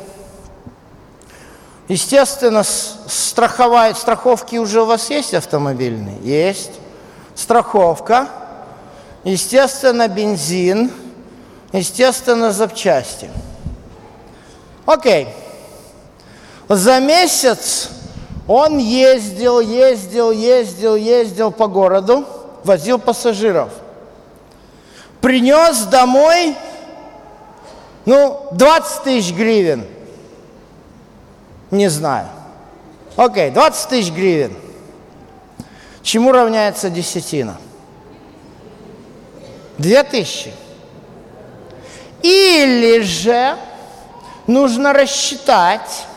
[1.89, 6.17] Естественно, страховая, страховки уже у вас есть автомобильные?
[6.21, 6.71] Есть.
[7.35, 8.29] Страховка.
[9.25, 10.91] Естественно, бензин.
[11.73, 13.29] Естественно, запчасти.
[14.85, 15.27] Окей.
[16.75, 17.89] За месяц
[18.47, 22.25] он ездил, ездил, ездил, ездил по городу,
[22.63, 23.69] возил пассажиров.
[25.21, 26.55] Принес домой,
[28.05, 29.85] ну, 20 тысяч гривен.
[31.69, 32.27] Не знаю.
[33.15, 34.55] Окей, 20 тысяч гривен.
[36.01, 37.55] Чему равняется десятина?
[39.77, 40.51] Две тысячи.
[42.23, 43.57] Или же
[44.47, 46.07] нужно рассчитать,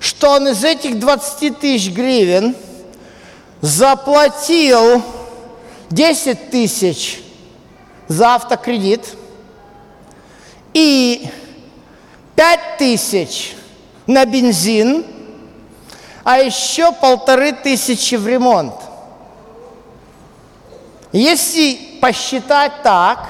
[0.00, 2.56] что он из этих 20 тысяч гривен
[3.60, 5.02] заплатил
[5.90, 7.22] 10 тысяч
[8.08, 9.04] за автокредит
[10.72, 11.28] и
[12.34, 13.54] 5 тысяч
[14.06, 15.04] на бензин,
[16.24, 18.74] а еще полторы тысячи в ремонт.
[21.12, 23.28] Если посчитать так,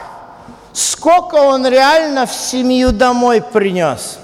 [0.72, 4.19] сколько он реально в семью домой принес?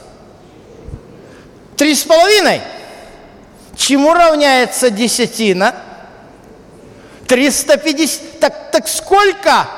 [1.77, 2.61] Три с половиной.
[3.77, 5.75] Чему равняется десятина?
[7.29, 8.41] 350.
[8.41, 9.69] Так, так сколько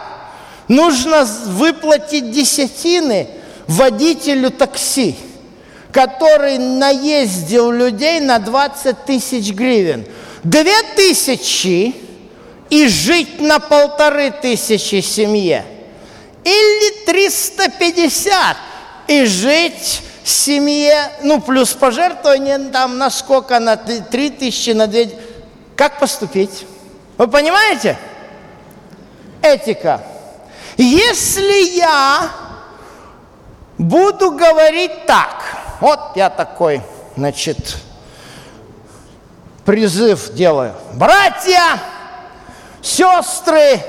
[0.68, 3.28] нужно выплатить десятины
[3.66, 5.16] водителю такси?
[5.92, 10.04] который наездил людей на 20 тысяч гривен.
[10.44, 11.94] Две тысячи
[12.70, 15.64] и жить на полторы тысячи семье.
[16.44, 18.56] Или 350
[19.08, 25.00] и жить семье, ну, плюс пожертвование там на сколько, на 3 тысячи, на 2.
[25.76, 26.66] Как поступить?
[27.16, 27.98] Вы понимаете?
[29.42, 30.02] Этика.
[30.76, 32.30] Если я
[33.78, 35.42] буду говорить так,
[35.80, 36.82] вот я такой,
[37.16, 37.76] значит,
[39.64, 40.74] призыв делаю.
[40.94, 41.78] Братья,
[42.82, 43.80] сестры,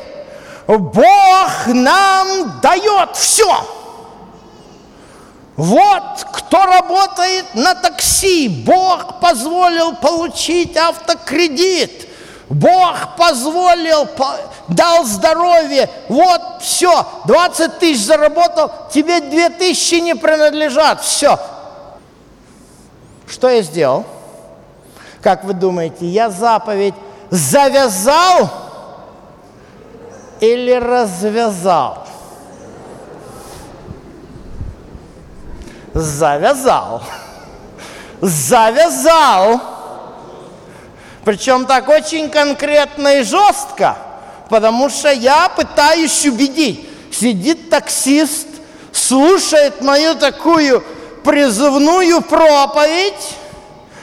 [0.67, 3.78] Бог нам дает все.
[5.59, 12.07] Вот кто работает на такси, Бог позволил получить автокредит.
[12.47, 14.07] Бог позволил,
[14.69, 21.37] дал здоровье, вот все, 20 тысяч заработал, тебе 2 тысячи не принадлежат, все,
[23.27, 24.05] что я сделал?
[25.21, 26.95] Как вы думаете, я заповедь
[27.29, 28.49] завязал
[30.39, 32.07] или развязал?
[35.93, 37.03] Завязал.
[38.21, 39.61] Завязал.
[41.25, 43.97] Причем так очень конкретно и жестко,
[44.49, 46.87] потому что я пытаюсь убедить.
[47.11, 48.47] Сидит таксист,
[48.91, 50.83] слушает мою такую
[51.23, 53.35] призывную проповедь,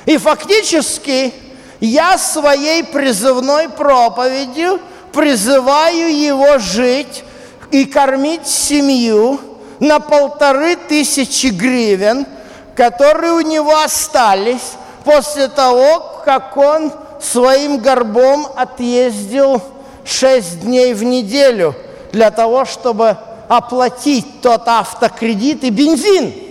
[0.04, 1.32] и фактически
[1.80, 4.80] я своей призывной проповедью
[5.12, 7.24] призываю его жить
[7.70, 9.40] и кормить семью
[9.80, 12.26] на полторы тысячи гривен,
[12.74, 14.72] которые у него остались
[15.04, 19.62] после того, как он своим горбом отъездил
[20.04, 21.74] шесть дней в неделю
[22.12, 23.16] для того, чтобы
[23.48, 26.32] оплатить тот автокредит и бензин–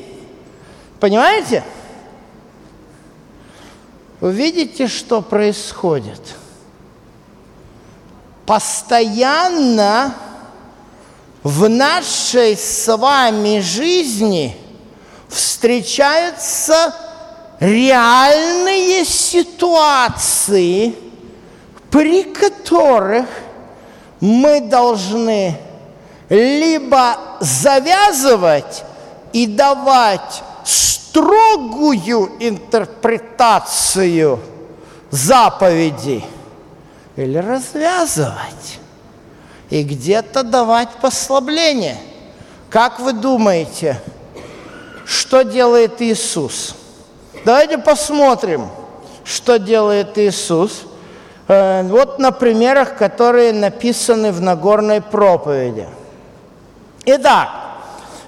[1.00, 1.64] Понимаете?
[4.22, 6.22] Вы видите, что происходит?
[8.46, 10.16] Постоянно
[11.46, 14.58] в нашей с вами жизни
[15.30, 16.92] встречаются
[17.60, 20.96] реальные ситуации,
[21.92, 23.28] при которых
[24.20, 25.56] мы должны
[26.30, 28.84] либо завязывать
[29.32, 34.40] и давать строгую интерпретацию
[35.12, 36.26] заповедей
[37.16, 38.80] или развязывать
[39.76, 41.98] и где-то давать послабление.
[42.70, 44.00] Как вы думаете,
[45.06, 46.76] что делает Иисус?
[47.44, 48.70] Давайте посмотрим,
[49.26, 50.84] что делает Иисус.
[51.50, 55.88] Э, вот на примерах, которые написаны в Нагорной проповеди.
[57.06, 57.50] Итак,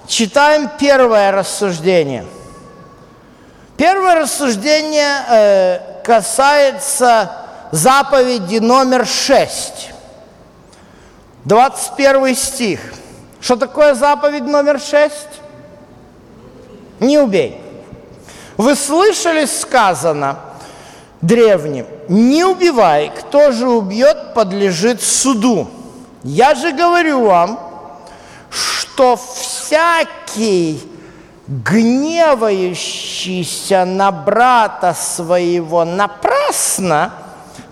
[0.06, 2.26] читаем первое рассуждение–
[3.78, 7.30] Первое рассуждение э, касается
[7.70, 9.90] заповеди номер 6.
[11.44, 12.80] 21 стих.
[13.40, 15.14] Что такое заповедь номер 6?
[17.00, 17.60] Не убей.
[18.56, 20.38] Вы слышали сказано
[21.20, 25.68] древним, не убивай, кто же убьет, подлежит суду.
[26.24, 27.60] Я же говорю вам,
[28.50, 30.82] что всякий
[31.46, 37.12] гневающийся на брата своего напрасно,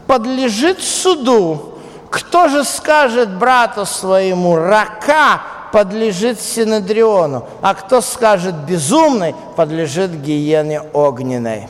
[0.06, 1.75] подлежит суду.
[2.16, 11.68] Кто же скажет брату своему, рака подлежит Синедриону, а кто скажет безумный, подлежит гиене огненной.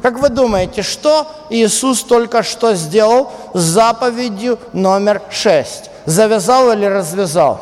[0.00, 5.90] Как вы думаете, что Иисус только что сделал с заповедью номер шесть?
[6.06, 7.60] Завязал или развязал?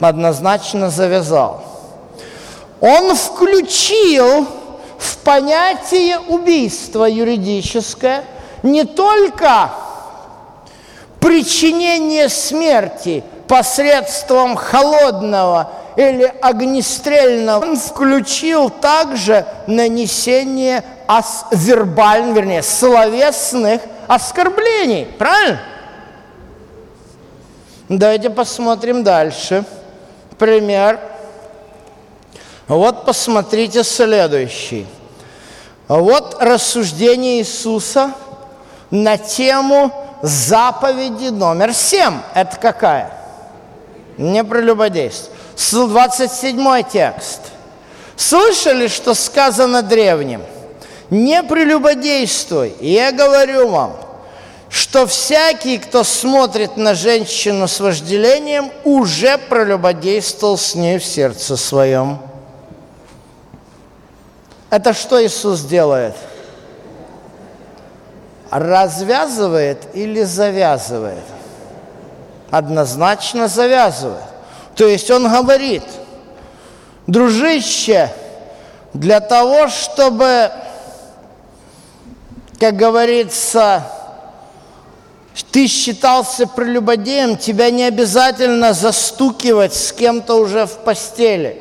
[0.00, 1.62] Однозначно завязал.
[2.80, 4.48] Он включил
[4.98, 8.24] в понятие убийства юридическое
[8.64, 9.70] не только
[11.20, 25.06] причинение смерти посредством холодного или огнестрельного, он включил также нанесение ос- вербальных, вернее, словесных оскорблений.
[25.18, 25.60] Правильно?
[27.88, 29.64] Давайте посмотрим дальше.
[30.38, 31.00] Пример.
[32.68, 34.86] Вот посмотрите следующий.
[35.88, 38.12] Вот рассуждение Иисуса
[38.90, 39.90] на тему
[40.22, 42.20] заповеди номер семь.
[42.34, 43.12] Это какая?
[44.16, 45.36] Не прелюбодействие.
[45.56, 47.40] 27 текст.
[48.16, 50.42] Слышали, что сказано древним?
[51.10, 52.74] Не прелюбодействуй.
[52.80, 53.96] И я говорю вам,
[54.68, 62.18] что всякий, кто смотрит на женщину с вожделением, уже прелюбодействовал с ней в сердце своем.
[64.70, 66.14] Это что Иисус делает?
[68.50, 71.24] Развязывает или завязывает?
[72.50, 74.22] Однозначно завязывает.
[74.74, 75.82] То есть он говорит,
[77.06, 78.10] дружище,
[78.94, 80.50] для того, чтобы,
[82.58, 83.82] как говорится,
[85.50, 91.60] ты считался прелюбодеем, тебя не обязательно застукивать с кем-то уже в постели.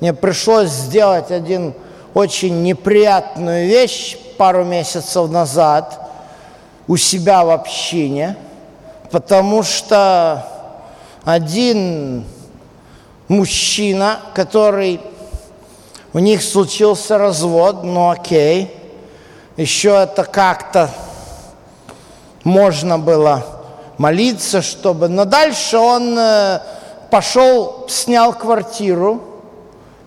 [0.00, 1.74] Мне пришлось сделать один
[2.14, 6.00] очень неприятную вещь пару месяцев назад
[6.88, 8.38] у себя в общине,
[9.10, 10.46] потому что
[11.26, 12.24] один
[13.28, 14.98] мужчина, который
[16.14, 18.74] у них случился развод, ну окей,
[19.58, 20.88] еще это как-то
[22.42, 23.44] можно было
[23.98, 25.08] молиться, чтобы...
[25.08, 26.60] Но дальше он э,
[27.10, 29.20] пошел, снял квартиру,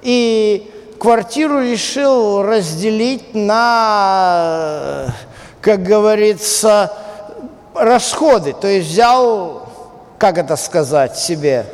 [0.01, 0.72] и
[1.03, 5.13] квартиру решил разделить на,
[5.59, 6.93] как говорится,
[7.75, 8.53] расходы.
[8.53, 9.67] То есть взял,
[10.17, 11.65] как это сказать себе,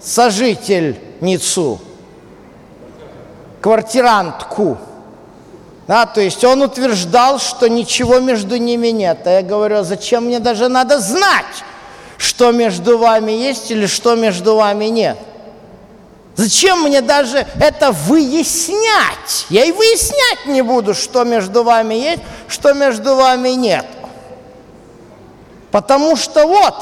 [0.00, 1.80] сожительницу,
[3.60, 4.78] квартирантку.
[5.88, 9.26] Да, то есть он утверждал, что ничего между ними нет.
[9.26, 11.64] А я говорю, а зачем мне даже надо знать,
[12.16, 15.18] что между вами есть или что между вами нет?
[16.34, 19.46] Зачем мне даже это выяснять?
[19.50, 23.86] Я и выяснять не буду, что между вами есть, что между вами нет.
[25.70, 26.74] Потому что вот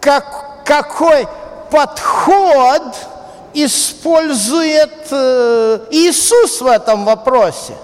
[0.00, 1.28] как, какой
[1.70, 2.82] подход
[3.54, 7.74] использует э, Иисус в этом вопросе.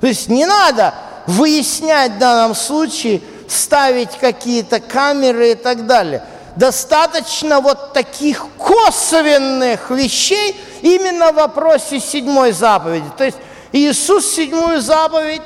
[0.00, 0.94] То есть не надо
[1.26, 6.24] выяснять в данном случае, ставить какие-то камеры и так далее.
[6.56, 13.06] Достаточно вот таких косвенных вещей именно в вопросе седьмой заповеди.
[13.16, 13.36] То есть
[13.72, 15.42] Иисус седьмую заповедь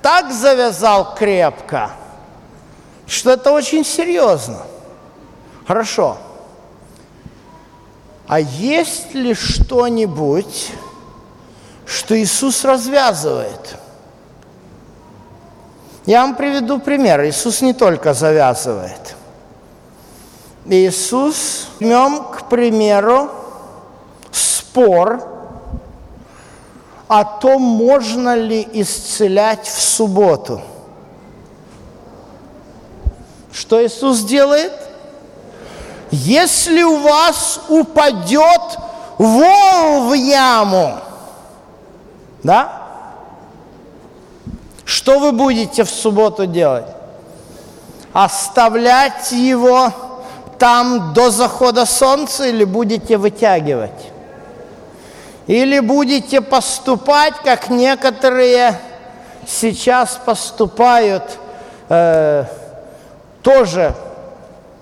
[0.00, 1.90] так завязал крепко,
[3.08, 4.62] что это очень серьезно.
[5.66, 6.16] Хорошо.
[8.28, 10.70] А есть ли что-нибудь,
[11.86, 13.76] что Иисус развязывает?
[16.06, 17.24] Я вам приведу пример.
[17.24, 19.16] Иисус не только завязывает.
[20.66, 23.30] Иисус, возьмем, к примеру,
[24.30, 25.22] спор
[27.08, 30.62] о том, можно ли исцелять в субботу.
[33.52, 34.72] Что Иисус делает?
[36.10, 38.78] Если у вас упадет
[39.18, 40.98] вол в яму,
[42.42, 42.82] да?
[44.84, 46.86] Что вы будете в субботу делать?
[48.12, 49.92] Оставлять его
[50.62, 54.12] там до захода солнца или будете вытягивать?
[55.48, 58.78] Или будете поступать, как некоторые
[59.44, 61.24] сейчас поступают,
[61.88, 62.44] э,
[63.42, 63.92] тоже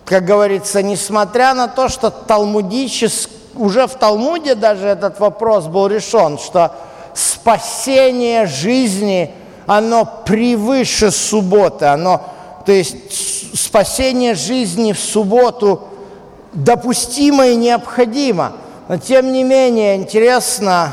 [0.05, 6.39] как говорится, несмотря на то, что талмудически, уже в Талмуде даже этот вопрос был решен,
[6.39, 6.75] что
[7.15, 9.35] спасение жизни,
[9.67, 12.21] оно превыше субботы, оно,
[12.65, 15.89] то есть спасение жизни в субботу
[16.53, 18.53] допустимо и необходимо.
[18.89, 20.93] Но тем не менее интересно,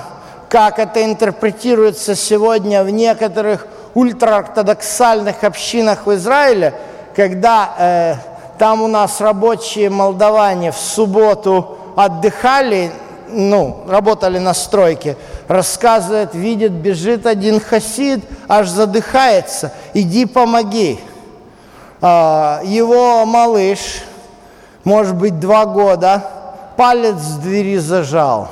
[0.50, 6.74] как это интерпретируется сегодня в некоторых ультраортодоксальных общинах в Израиле,
[7.16, 8.16] когда э,
[8.60, 12.92] там у нас рабочие молдаване в субботу отдыхали,
[13.30, 21.00] ну, работали на стройке, рассказывает, видит, бежит один хасид, аж задыхается, иди помоги.
[22.02, 24.04] А, его малыш,
[24.84, 26.24] может быть, два года,
[26.76, 28.50] палец в двери зажал.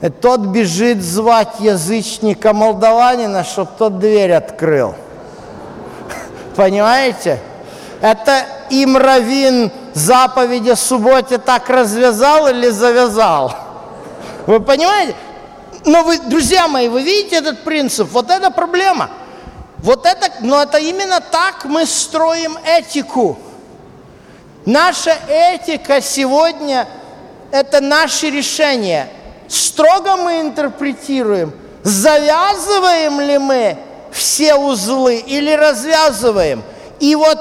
[0.00, 4.94] И тот бежит звать язычника молдаванина, чтобы тот дверь открыл.
[6.56, 7.40] Понимаете?
[8.00, 13.52] Это им равин заповеди субботе так развязал или завязал?
[14.46, 15.14] Вы понимаете?
[15.84, 18.08] Но вы, друзья мои, вы видите этот принцип?
[18.12, 19.10] Вот это проблема.
[19.78, 23.38] Вот это, но это именно так мы строим этику.
[24.66, 26.88] Наша этика сегодня–
[27.52, 29.08] это наши решения.
[29.48, 33.78] Строго мы интерпретируем, завязываем ли мы
[34.10, 36.62] все узлы или развязываем.
[37.00, 37.38] И вот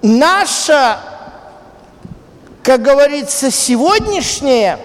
[0.00, 0.96] наше,
[2.62, 4.78] как говорится, сегодняшнее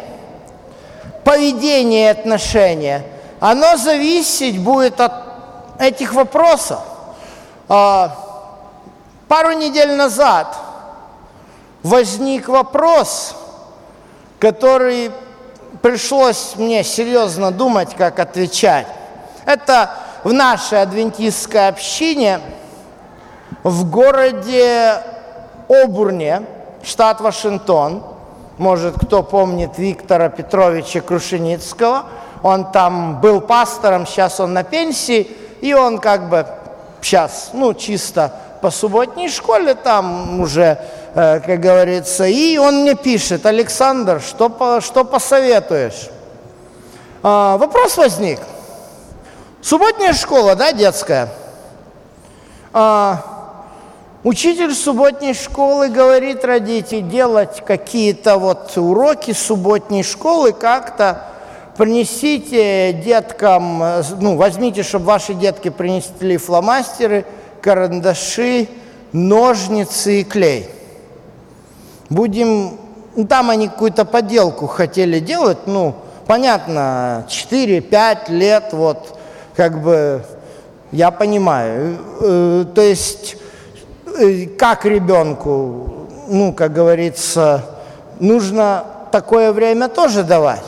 [1.24, 3.04] поведение и отношение,
[3.40, 5.25] оно зависеть будет от
[5.80, 6.80] этих вопросов.
[7.68, 8.16] А,
[9.28, 10.56] пару недель назад
[11.84, 13.36] возник вопрос,
[14.40, 15.12] который
[15.82, 18.88] пришлось мне серьезно думать, как отвечать.
[19.46, 19.92] Это
[20.24, 22.40] в нашей адвентистской общине
[23.64, 25.02] в городе
[25.70, 26.44] Обурне,
[26.84, 28.04] штат Вашингтон.
[28.58, 32.06] Может, кто помнит Виктора Петровича Крушеницкого.
[32.42, 35.30] Он там был пастором, сейчас он на пенсии,
[35.66, 36.46] и он как бы
[37.02, 40.80] сейчас, ну, чисто по субботней школе там уже
[41.18, 42.26] Э, как говорится.
[42.26, 46.10] И он мне пишет, Александр, что, что посоветуешь?
[47.24, 48.40] А, вопрос возник.
[49.62, 51.30] Субботняя школа, да, детская?
[52.74, 53.64] А,
[54.24, 61.24] учитель субботней школы говорит родителям делать какие-то вот уроки субботней школы как-то,
[61.78, 63.84] принесите деткам,
[64.20, 67.26] ну, возьмите, чтобы ваши детки принесли фломастеры,
[67.62, 68.68] карандаши,
[69.12, 70.70] ножницы и клей.
[72.10, 72.78] Будем,
[73.16, 75.96] ну, там они какую-то поделку хотели делать, ну,
[76.28, 79.18] понятно, 4-5 лет, вот,
[79.56, 80.24] как бы,
[80.92, 81.98] я понимаю.
[82.22, 83.38] Э, то есть,
[84.18, 87.66] э, как ребенку, ну, как говорится,
[88.20, 90.64] нужно такое время тоже давать.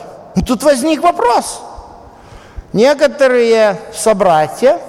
[0.45, 1.61] Тут возник вопрос.
[2.73, 4.79] Некоторые собратья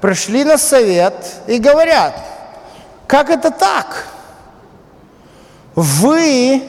[0.00, 1.14] пришли на совет
[1.46, 2.14] и говорят,
[3.06, 4.06] как это так?
[5.74, 6.62] Вы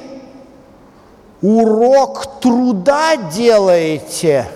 [1.42, 4.48] урок труда делаете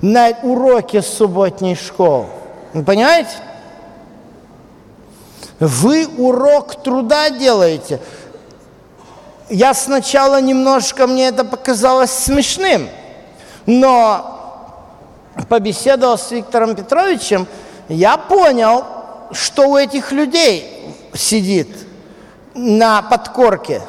[0.00, 2.26] на уроке субботней школы.
[2.72, 3.30] Понимаете?
[5.60, 8.00] Вы урок труда делаете.
[9.48, 12.88] Я сначала немножко, мне это показалось смешным,
[13.66, 14.80] но
[15.48, 17.46] побеседовал с Виктором Петровичем,
[17.88, 18.84] я понял,
[19.32, 21.68] что у этих людей сидит–
[22.54, 23.82] на подкорке.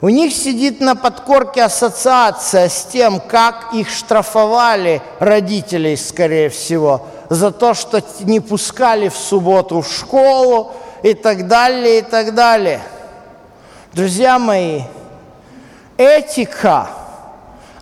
[0.00, 7.50] У них сидит на подкорке ассоциация с тем, как их штрафовали родителей, скорее всего, за
[7.50, 10.72] то, что не пускали в субботу в школу
[11.02, 12.80] и так далее, и так далее.
[13.92, 14.82] Друзья мои,
[15.96, 16.88] этика,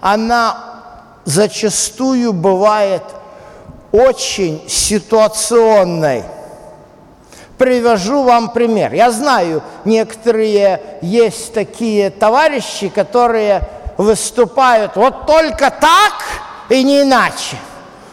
[0.00, 0.82] она
[1.24, 3.02] зачастую бывает
[3.92, 6.24] очень ситуационной–
[7.58, 8.94] Привожу вам пример.
[8.94, 13.62] Я знаю, некоторые есть такие товарищи, которые
[13.96, 16.14] выступают вот только так
[16.68, 17.56] и не иначе.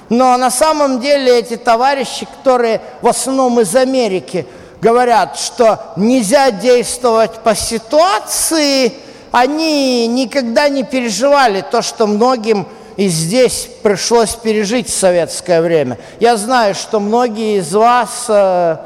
[0.10, 4.48] Но на самом деле эти товарищи, которые в основном из Америки,
[4.86, 8.94] говорят, что нельзя действовать по ситуации,
[9.32, 15.98] они никогда не переживали то, что многим и здесь пришлось пережить в советское время.
[16.20, 18.78] Я знаю, что многие из вас э,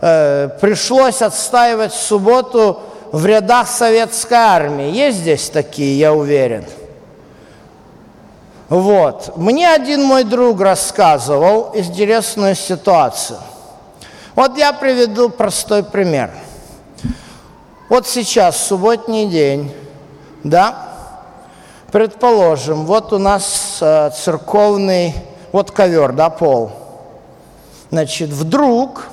[0.00, 2.78] э, пришлось отстаивать субботу
[3.10, 4.92] в рядах советской армии.
[4.92, 6.66] Есть здесь такие, я уверен.
[8.68, 9.36] Вот.
[9.36, 13.38] Мне один мой друг рассказывал интересную ситуацию.
[14.38, 16.30] Вот я приведу простой пример.
[17.88, 19.72] Вот сейчас субботний день,
[20.44, 20.90] да,
[21.90, 25.12] предположим, вот у нас э, церковный,
[25.50, 26.70] вот ковер, да, пол.
[27.90, 29.08] Значит, вдруг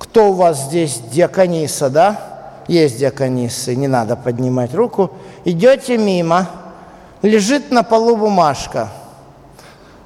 [0.00, 2.64] кто у вас здесь диакониса, да?
[2.66, 5.12] есть диаконисы, не надо поднимать руку.
[5.44, 6.48] Идете мимо,
[7.22, 8.88] лежит на полу бумажка.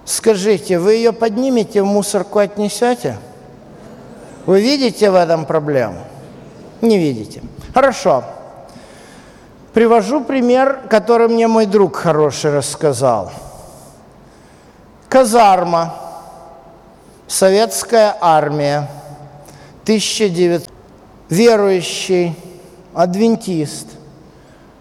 [0.04, 3.16] Скажите, вы ее поднимете, в мусорку отнесете?
[4.46, 5.98] Вы видите в этом проблему?
[6.80, 7.42] Не видите.
[7.74, 8.24] Хорошо.
[9.72, 13.32] Привожу пример, который мне мой друг хороший рассказал.
[15.08, 15.94] Казарма,
[17.26, 18.88] советская армия,
[19.84, 20.72] 1900
[21.32, 22.36] верующий
[22.92, 23.86] адвентист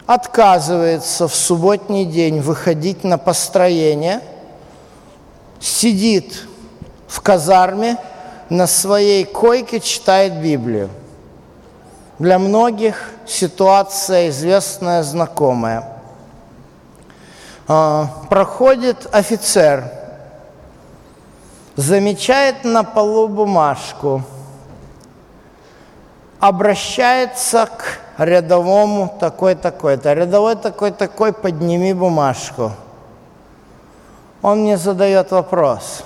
[0.06, 4.20] отказывается в субботний день выходить на построение,
[5.62, 6.44] сидит
[7.08, 7.96] в казарме,
[8.52, 10.90] на своей койке читает Библию.
[12.20, 15.88] Для многих ситуация известная, знакомая.
[17.68, 19.86] А, проходит офицер,
[21.76, 24.22] замечает на полу бумажку–
[26.42, 30.12] обращается к рядовому такой-такой-то.
[30.14, 32.72] Рядовой такой-такой, подними бумажку.
[34.42, 36.04] Он мне задает вопрос.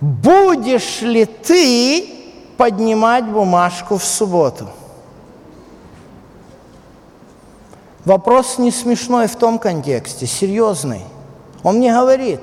[0.00, 2.08] Будешь ли ты
[2.56, 4.68] поднимать бумажку в субботу?
[8.04, 11.02] Вопрос не смешной в том контексте, серьезный.
[11.62, 12.40] Он мне говорит,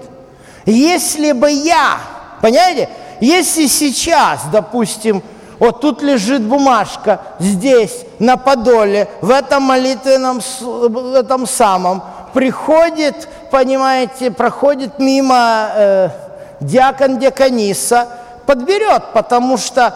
[0.66, 1.97] если бы я,
[2.41, 2.89] понимаете,
[3.22, 5.24] если сейчас, допустим,
[5.58, 12.03] вот тут лежит бумажка, здесь, на подоле, в этом молитвенном, в этом самом.
[12.34, 16.10] Приходит, понимаете, проходит мимо э,
[16.60, 18.08] диакон диакониса,
[18.45, 19.95] подберет, потому что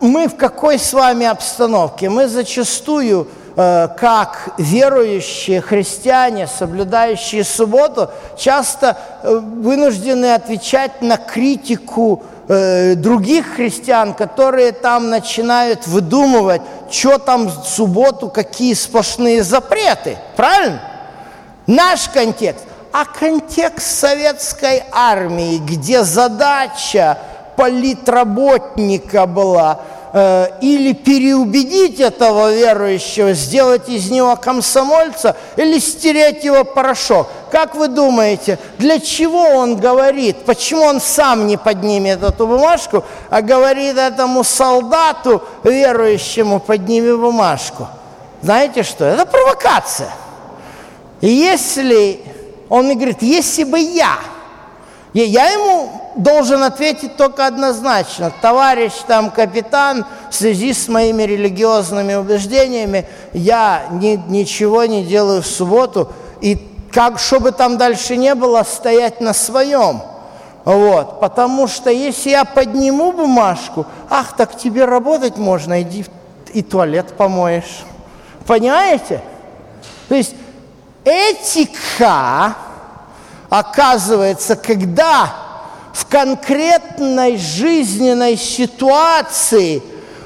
[0.00, 2.08] мы в какой с вами обстановке?
[2.08, 12.22] Мы зачастую, э, как верующие христиане, соблюдающие субботу, часто э, вынуждены отвечать на критику
[12.52, 20.18] Э, других христиан, которые там начинают выдумывать, что там в субботу, какие сплошные запреты.
[20.34, 20.80] Правильно?
[21.68, 22.64] Наш контекст.
[22.92, 27.18] А контекст советской армии, где задача
[27.56, 29.80] политработника была–
[30.12, 37.28] Э, или переубедить этого верующего, сделать из него комсомольца, или стереть его порошок.
[37.52, 40.38] Как вы думаете, для чего он говорит?
[40.44, 47.86] Почему он сам не поднимет эту бумажку, а говорит этому солдату верующему, подними бумажку?
[48.42, 49.04] Знаете что?
[49.04, 50.10] Это провокация.
[51.20, 52.20] Если
[52.70, 54.16] он мне говорит, если бы я,
[55.12, 58.32] я ему должен ответить только однозначно.
[58.40, 65.46] Товарищ там капитан, в связи с моими религиозными убеждениями, я ни, ничего не делаю в
[65.46, 66.08] субботу,
[66.40, 70.02] и как, что бы там дальше не было, стоять на своем.
[70.64, 76.04] Вот, потому что если я подниму бумажку, ах, так тебе работать можно, иди
[76.52, 77.84] и туалет помоешь.
[78.46, 79.22] Понимаете?
[80.08, 80.34] То есть
[81.04, 82.54] этика,
[83.48, 85.32] оказывается, когда
[85.92, 89.82] в конкретной жизненной ситуации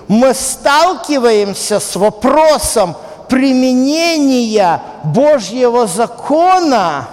[0.09, 2.97] мы сталкиваемся с вопросом
[3.29, 7.09] применения Божьего закона,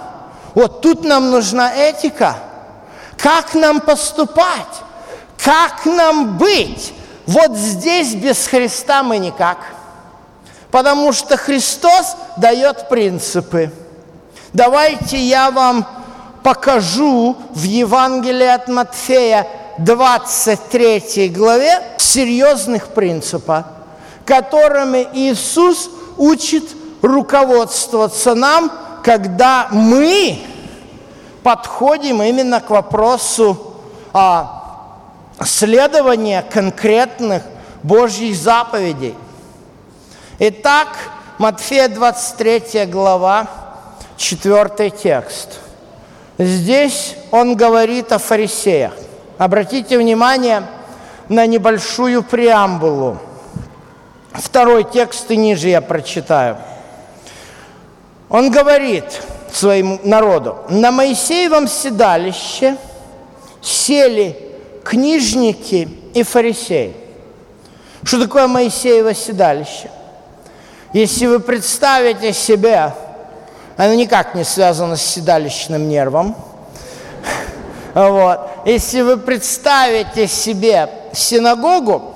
[0.54, 2.36] вот тут нам нужна этика.
[3.16, 4.82] Как нам поступать?
[5.42, 6.92] Как нам быть?
[7.26, 9.58] Вот здесь без Христа мы никак.
[10.72, 13.70] Потому что Христос дает принципы.
[14.54, 15.86] Давайте я вам
[16.42, 19.46] покажу в Евангелии от Матфея
[19.76, 23.66] 23 главе серьезных принципов,
[24.24, 26.64] которыми Иисус учит
[27.02, 28.72] руководствоваться нам,
[29.04, 30.38] когда мы
[31.42, 33.74] подходим именно к вопросу
[34.14, 34.88] а,
[35.44, 37.42] следования конкретных
[37.82, 39.14] Божьих заповедей.
[40.38, 40.88] Итак,
[41.36, 43.46] Матфея 23 глава,
[44.16, 45.60] 4 текст.
[46.38, 48.94] Здесь он говорит о фарисеях.
[49.36, 50.62] Обратите внимание
[51.28, 53.18] на небольшую преамбулу.
[54.32, 56.56] Второй текст и ниже я прочитаю.
[58.30, 59.04] Он говорит
[59.52, 62.78] своему народу, на Моисеевом седалище
[63.60, 64.38] сели
[64.82, 66.94] книжники и фарисеи.
[68.02, 69.90] Что такое Моисеево седалище?
[70.92, 72.92] Если вы представите себе
[73.76, 76.36] оно никак не связано с седалищным нервом.
[77.94, 78.40] Вот.
[78.64, 82.14] Если вы представите себе синагогу,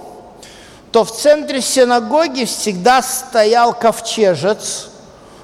[0.92, 4.88] то в центре синагоги всегда стоял ковчежец,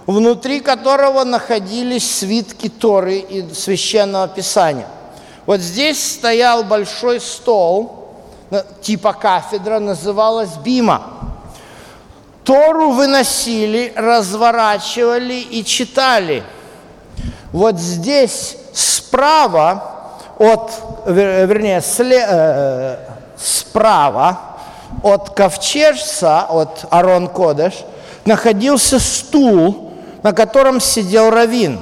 [0.06, 4.86] внутри которого находились свитки Торы и Священного Писания.
[5.44, 8.14] Вот здесь стоял большой стол,
[8.80, 11.31] типа кафедра, называлась Бима.
[12.44, 16.42] Тору выносили, разворачивали и читали.
[17.52, 20.72] Вот здесь справа от,
[21.06, 22.96] вернее, сле, э,
[23.36, 24.40] справа
[25.02, 27.84] от ковчежца, от Арон Кодеш,
[28.24, 31.78] находился стул, на котором сидел Равин.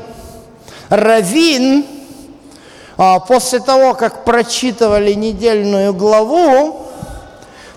[0.88, 1.86] Равин,
[2.98, 6.86] а, после того, как прочитывали недельную главу,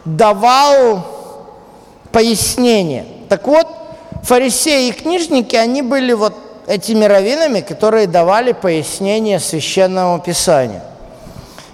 [0.04, 1.13] давал
[2.14, 3.06] пояснение.
[3.28, 3.68] Так вот,
[4.24, 6.34] фарисеи и книжники, они были вот
[6.68, 10.82] этими раввинами, которые давали пояснение священному писанию.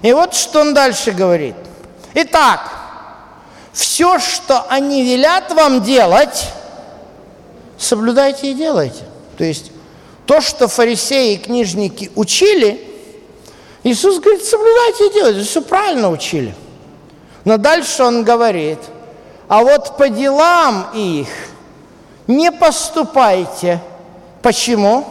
[0.02, 1.56] И вот что он дальше говорит.
[2.16, 2.62] Итак,
[3.74, 6.48] все, что они велят вам делать,
[7.78, 9.04] соблюдайте и делайте.
[9.38, 9.72] То есть
[10.26, 12.86] то, что фарисеи и книжники учили,
[13.84, 15.44] Иисус говорит, соблюдайте и делайте.
[15.44, 16.56] Все правильно учили.
[17.46, 18.80] Но дальше он говорит,
[19.50, 21.28] а вот по делам их
[22.28, 23.80] не поступайте.
[24.44, 25.04] Почему?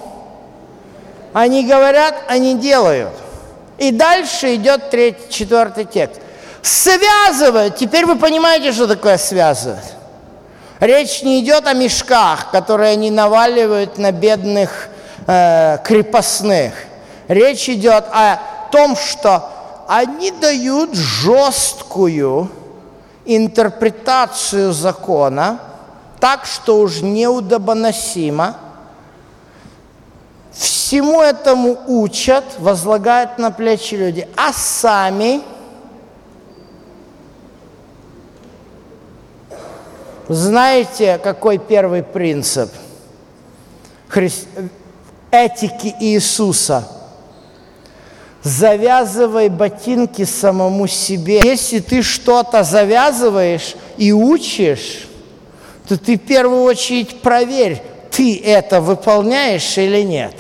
[1.33, 3.13] Они говорят, они делают.
[3.79, 6.21] И дальше идет третий, четвертый текст.
[6.63, 7.77] Связывают.
[7.77, 9.93] Теперь вы понимаете, что такое связывать.
[10.79, 14.89] Речь не идет о мешках, которые они наваливают на бедных
[15.27, 16.75] э, крепостных.
[17.27, 18.39] Речь идет о
[18.71, 19.51] том, что
[19.89, 22.53] они дают жесткую
[23.29, 25.61] интерпретацию закона,
[26.19, 28.57] так, что уж неудобоносимо.
[30.51, 35.43] Всему этому учат, возлагают на плечи люди, а сами
[40.29, 42.71] знаете, какой первый принцип
[44.09, 44.33] Хри...
[45.31, 46.89] этики Иисуса–
[48.43, 51.41] завязывай ботинки самому себе.
[51.43, 55.09] Если ты что-то завязываешь и учишь,
[55.89, 60.35] то ты в первую очередь проверь, ты это выполняешь или нет.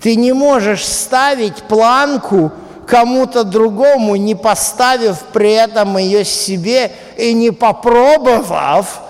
[0.00, 2.52] Ты не можешь ставить планку
[2.86, 9.00] кому-то другому, не поставив при этом ее себе и не попробовав,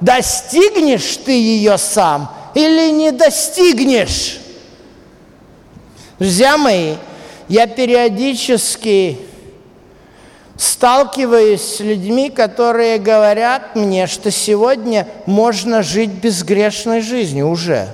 [0.00, 4.40] достигнешь ты ее сам или не достигнешь.
[6.18, 6.94] Друзья мои,
[7.46, 9.18] я периодически
[10.56, 17.88] сталкиваюсь с людьми, которые говорят мне, что сегодня можно жить безгрешной жизнью уже.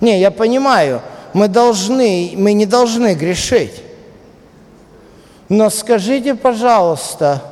[0.00, 1.02] Не, я понимаю,
[1.34, 3.80] мы должны, мы не должны грешить.
[5.48, 7.44] Но скажите, пожалуйста,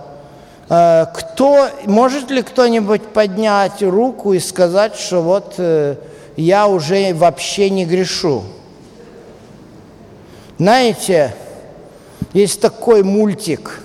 [0.69, 5.95] э, кто, может ли кто-нибудь поднять руку и сказать, что вот э,
[6.37, 8.43] я уже вообще не грешу?
[10.63, 11.35] Знаете,
[12.33, 13.81] есть такой мультик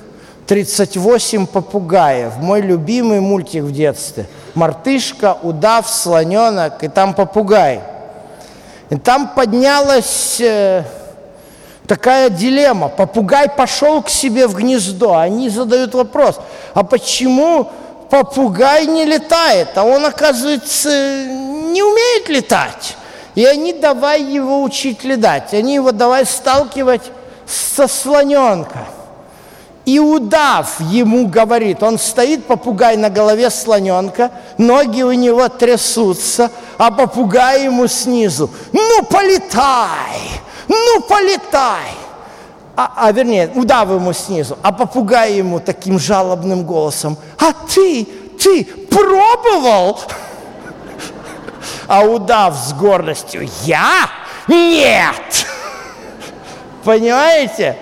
[0.48, 4.28] «38 попугаев», мой любимый мультик в детстве.
[4.54, 7.82] Мартышка, удав, слоненок, и там попугай.
[8.92, 10.84] И там поднялась э,
[11.88, 12.90] такая дилемма.
[12.90, 15.18] Попугай пошел к себе в гнездо.
[15.18, 16.40] Они задают вопрос,
[16.76, 17.72] а почему
[18.12, 19.70] попугай не летает?
[19.74, 20.90] А он, оказывается,
[21.26, 22.96] не умеет летать.
[23.38, 25.54] И они давай его учить летать.
[25.54, 27.04] Они его давай сталкивать
[27.46, 28.88] со слоненка.
[29.86, 36.90] И удав ему говорит, он стоит, попугай на голове слоненка, ноги у него трясутся, а
[36.90, 41.92] попугай ему снизу, ну полетай, ну полетай.
[42.76, 48.04] А, а вернее, удав ему снизу, а попугай ему таким жалобным голосом, а ты,
[48.42, 50.00] ты пробовал?
[51.88, 54.10] А удав с гордостью, я?
[54.48, 55.48] Нет!
[56.84, 57.78] Понимаете?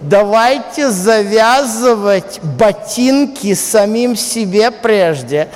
[0.00, 5.48] Давайте завязывать ботинки самим себе прежде,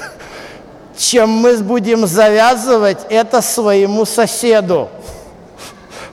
[0.96, 4.88] чем мы будем завязывать это своему соседу.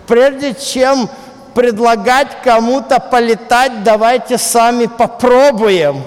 [0.07, 1.09] Прежде чем
[1.53, 6.03] предлагать кому-то полетать, давайте сами попробуем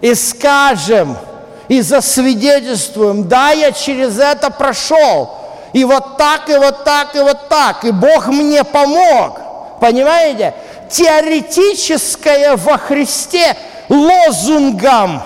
[0.00, 1.16] и скажем–
[1.68, 5.34] и засвидетельствуем, да, я через это прошел,
[5.72, 9.40] и вот так, и вот так, и вот так, и Бог мне помог.
[9.80, 10.54] Понимаете?
[10.90, 13.56] Теоретическое во Христе
[13.88, 15.22] лозунгом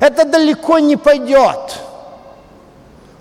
[0.00, 1.76] это далеко не пойдет.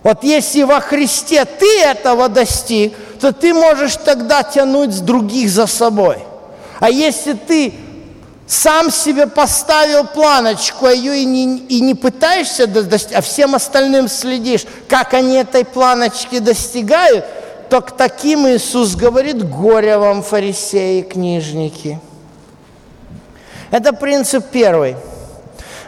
[0.01, 6.19] Вот если во Христе ты этого достиг, то ты можешь тогда тянуть других за собой.
[6.79, 7.73] А если ты
[8.49, 14.07] сам себе поставил планочку, а ее и не, и не пытаешься достичь, а всем остальным
[14.07, 17.25] следишь, как они этой планочки достигают,
[17.69, 21.99] то к таким Иисус говорит, горе вам, фарисеи, книжники.
[23.69, 24.95] Это принцип первый.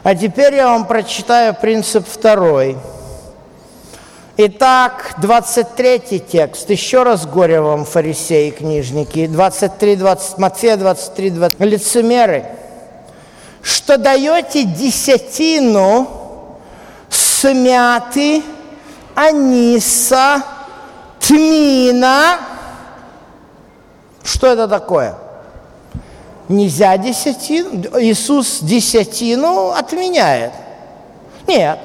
[0.04, 2.78] А теперь я вам прочитаю принцип второй.
[4.38, 6.70] Итак, 23 текст.
[6.70, 9.28] Еще раз горе вам, фарисеи и книжники.
[9.28, 11.60] 23, 20, Матфея 23, 20.
[11.60, 12.46] Лицемеры,
[13.62, 16.08] что даете десятину
[17.10, 18.42] смяты,
[19.16, 20.44] аниса,
[21.20, 22.38] тмина.
[24.24, 25.16] Что это такое?
[26.48, 28.00] Нельзя десятину.
[28.00, 30.54] Иисус десятину отменяет.
[31.48, 31.78] Нет.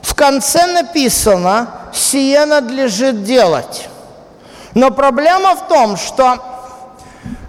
[0.00, 3.88] В конце написано, сие надлежит делать.
[4.74, 6.38] Но проблема в том, что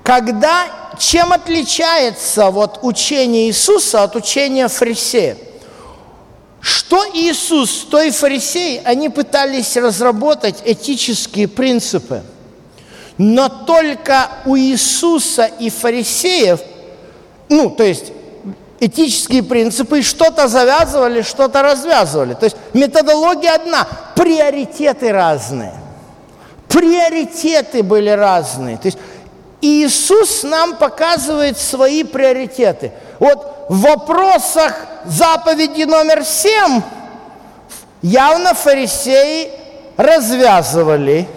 [0.04, 0.66] когда,
[0.98, 5.38] чем отличается вот учение Иисуса от учения фарисея?
[6.62, 12.24] Что Иисус, то и фарисеи, они пытались разработать этические принципы.
[13.18, 16.60] Но только у Иисуса и фарисеев,
[17.50, 18.12] ну, то есть
[18.80, 22.34] этические принципы, что-то завязывали, что-то развязывали.
[22.34, 25.74] То есть методология одна, приоритеты разные.
[26.68, 28.78] Приоритеты были разные.
[28.78, 28.98] То есть
[29.62, 32.92] Иисус нам показывает свои приоритеты.
[33.20, 34.76] Вот в вопросах
[35.06, 36.82] заповеди номер семь
[38.02, 39.52] явно фарисеи
[39.98, 41.28] развязывали.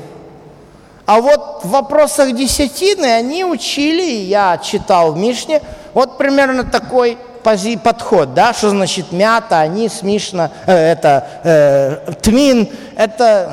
[1.04, 5.60] А вот в вопросах десятины они учили, я читал в Мишне,
[5.94, 12.68] вот примерно такой пози, подход, да, что значит мята, анис, мишна, э, это э, тмин,
[12.96, 13.52] это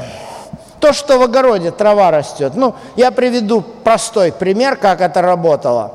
[0.80, 2.53] то, что в огороде трава растет.
[2.56, 5.94] Ну, я приведу простой пример, как это работало.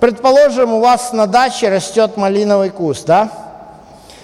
[0.00, 3.30] Предположим, у вас на даче растет малиновый куст, да?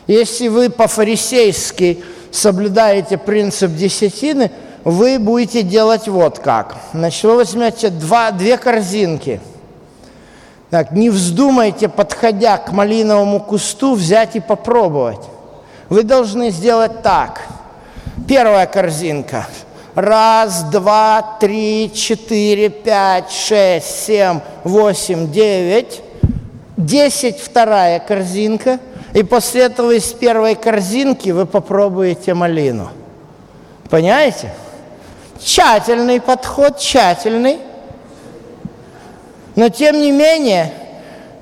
[0.06, 4.50] Если вы по-фарисейски соблюдаете принцип десятины,
[4.84, 6.76] вы будете делать вот как.
[6.92, 9.40] Значит, вы возьмете два, две корзинки.
[10.72, 15.20] Так, не вздумайте, подходя к малиновому кусту, взять и попробовать.
[15.88, 17.42] Вы должны сделать так.
[18.26, 19.46] Первая корзинка–
[19.94, 26.00] Раз, два, три, четыре, пять, шесть, семь, восемь, девять.
[26.78, 28.78] Десять вторая корзинка.
[29.12, 32.88] И после этого из первой корзинки вы попробуете малину.
[33.90, 34.50] Понимаете?
[35.38, 37.58] Тщательный подход, тщательный.
[39.54, 40.72] Но тем не менее,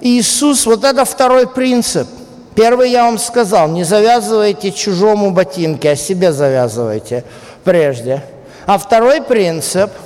[0.01, 2.09] Иисус, вот это второй принцип.
[2.55, 7.24] Первый я вам сказал, не завязывайте чужому ботинки, а себе завязывайте
[7.65, 8.23] прежде.
[8.66, 9.91] А второй принцип–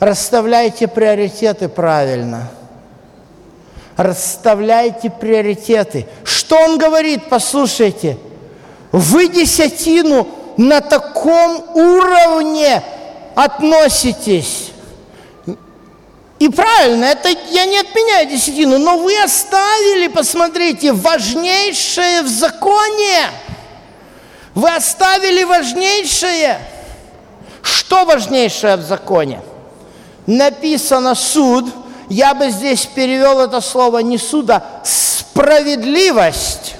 [0.00, 2.48] расставляйте приоритеты правильно.
[3.96, 6.06] Расставляйте приоритеты.
[6.22, 7.24] Что он говорит?
[7.28, 8.16] Послушайте.
[8.92, 12.82] Вы десятину на таком уровне
[13.34, 14.67] относитесь.
[16.38, 23.30] И правильно, это я не отменяю десятину, но вы оставили, посмотрите, важнейшее в законе.
[24.54, 26.60] Вы оставили важнейшее–
[27.88, 29.40] что важнейшее в законе?
[30.26, 31.66] Написано суд,
[32.10, 36.74] я бы здесь перевел это слово не суда, справедливость,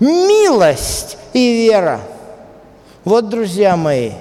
[0.00, 2.00] милость и вера.
[3.04, 4.12] Вот, друзья мои,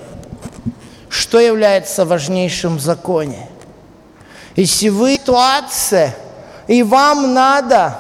[1.08, 3.48] что является важнейшим в законе.
[4.56, 6.16] Если вы ситуация,
[6.68, 7.96] и вам надо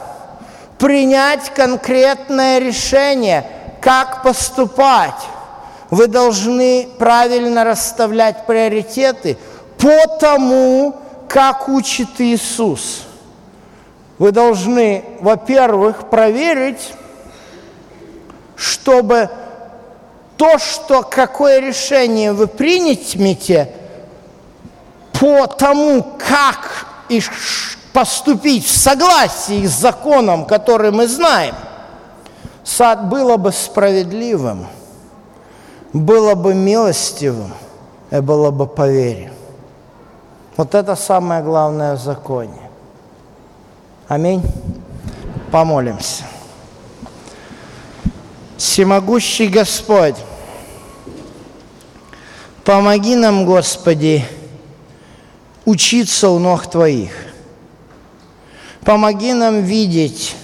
[0.77, 3.47] принять конкретное решение,
[3.81, 5.21] как поступать,
[5.89, 9.37] вы должны правильно расставлять приоритеты
[9.77, 10.95] по тому,
[11.27, 13.03] как учит Иисус.
[14.19, 16.93] Вы должны, во-первых, проверить,
[18.55, 19.29] чтобы
[20.37, 23.69] то, что какое решение вы примете
[25.23, 27.21] по тому, как и
[27.93, 31.55] поступить в согласии с законом, который мы знаем,
[33.03, 34.67] было бы справедливым
[35.93, 37.53] было бы милостивым
[38.11, 39.31] и было бы по вере.
[40.57, 42.69] Вот это самое главное в законе.
[44.09, 44.43] Аминь.
[45.53, 46.25] Помолимся.
[48.57, 50.17] Всемогущий Господь,
[52.65, 54.25] помоги нам, Господи,
[55.65, 57.11] учиться у ног Твоих.
[58.83, 60.35] Помоги нам видеть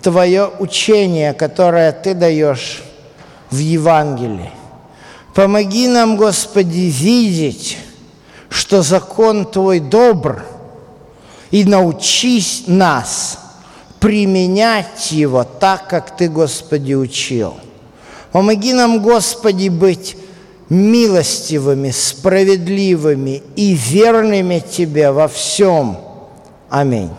[0.00, 2.82] Твое учение, которое Ты даешь
[3.50, 4.50] в Евангелии.
[5.34, 7.78] Помоги нам, Господи, видеть,
[8.48, 10.44] что закон Твой добр,
[11.50, 13.38] и научись нас
[14.00, 17.54] применять его так, как Ты, Господи, учил.
[18.32, 20.16] Помоги нам, Господи, быть
[20.72, 25.98] милостивыми, справедливыми и верными Тебе во всем.
[26.70, 27.10] Аминь.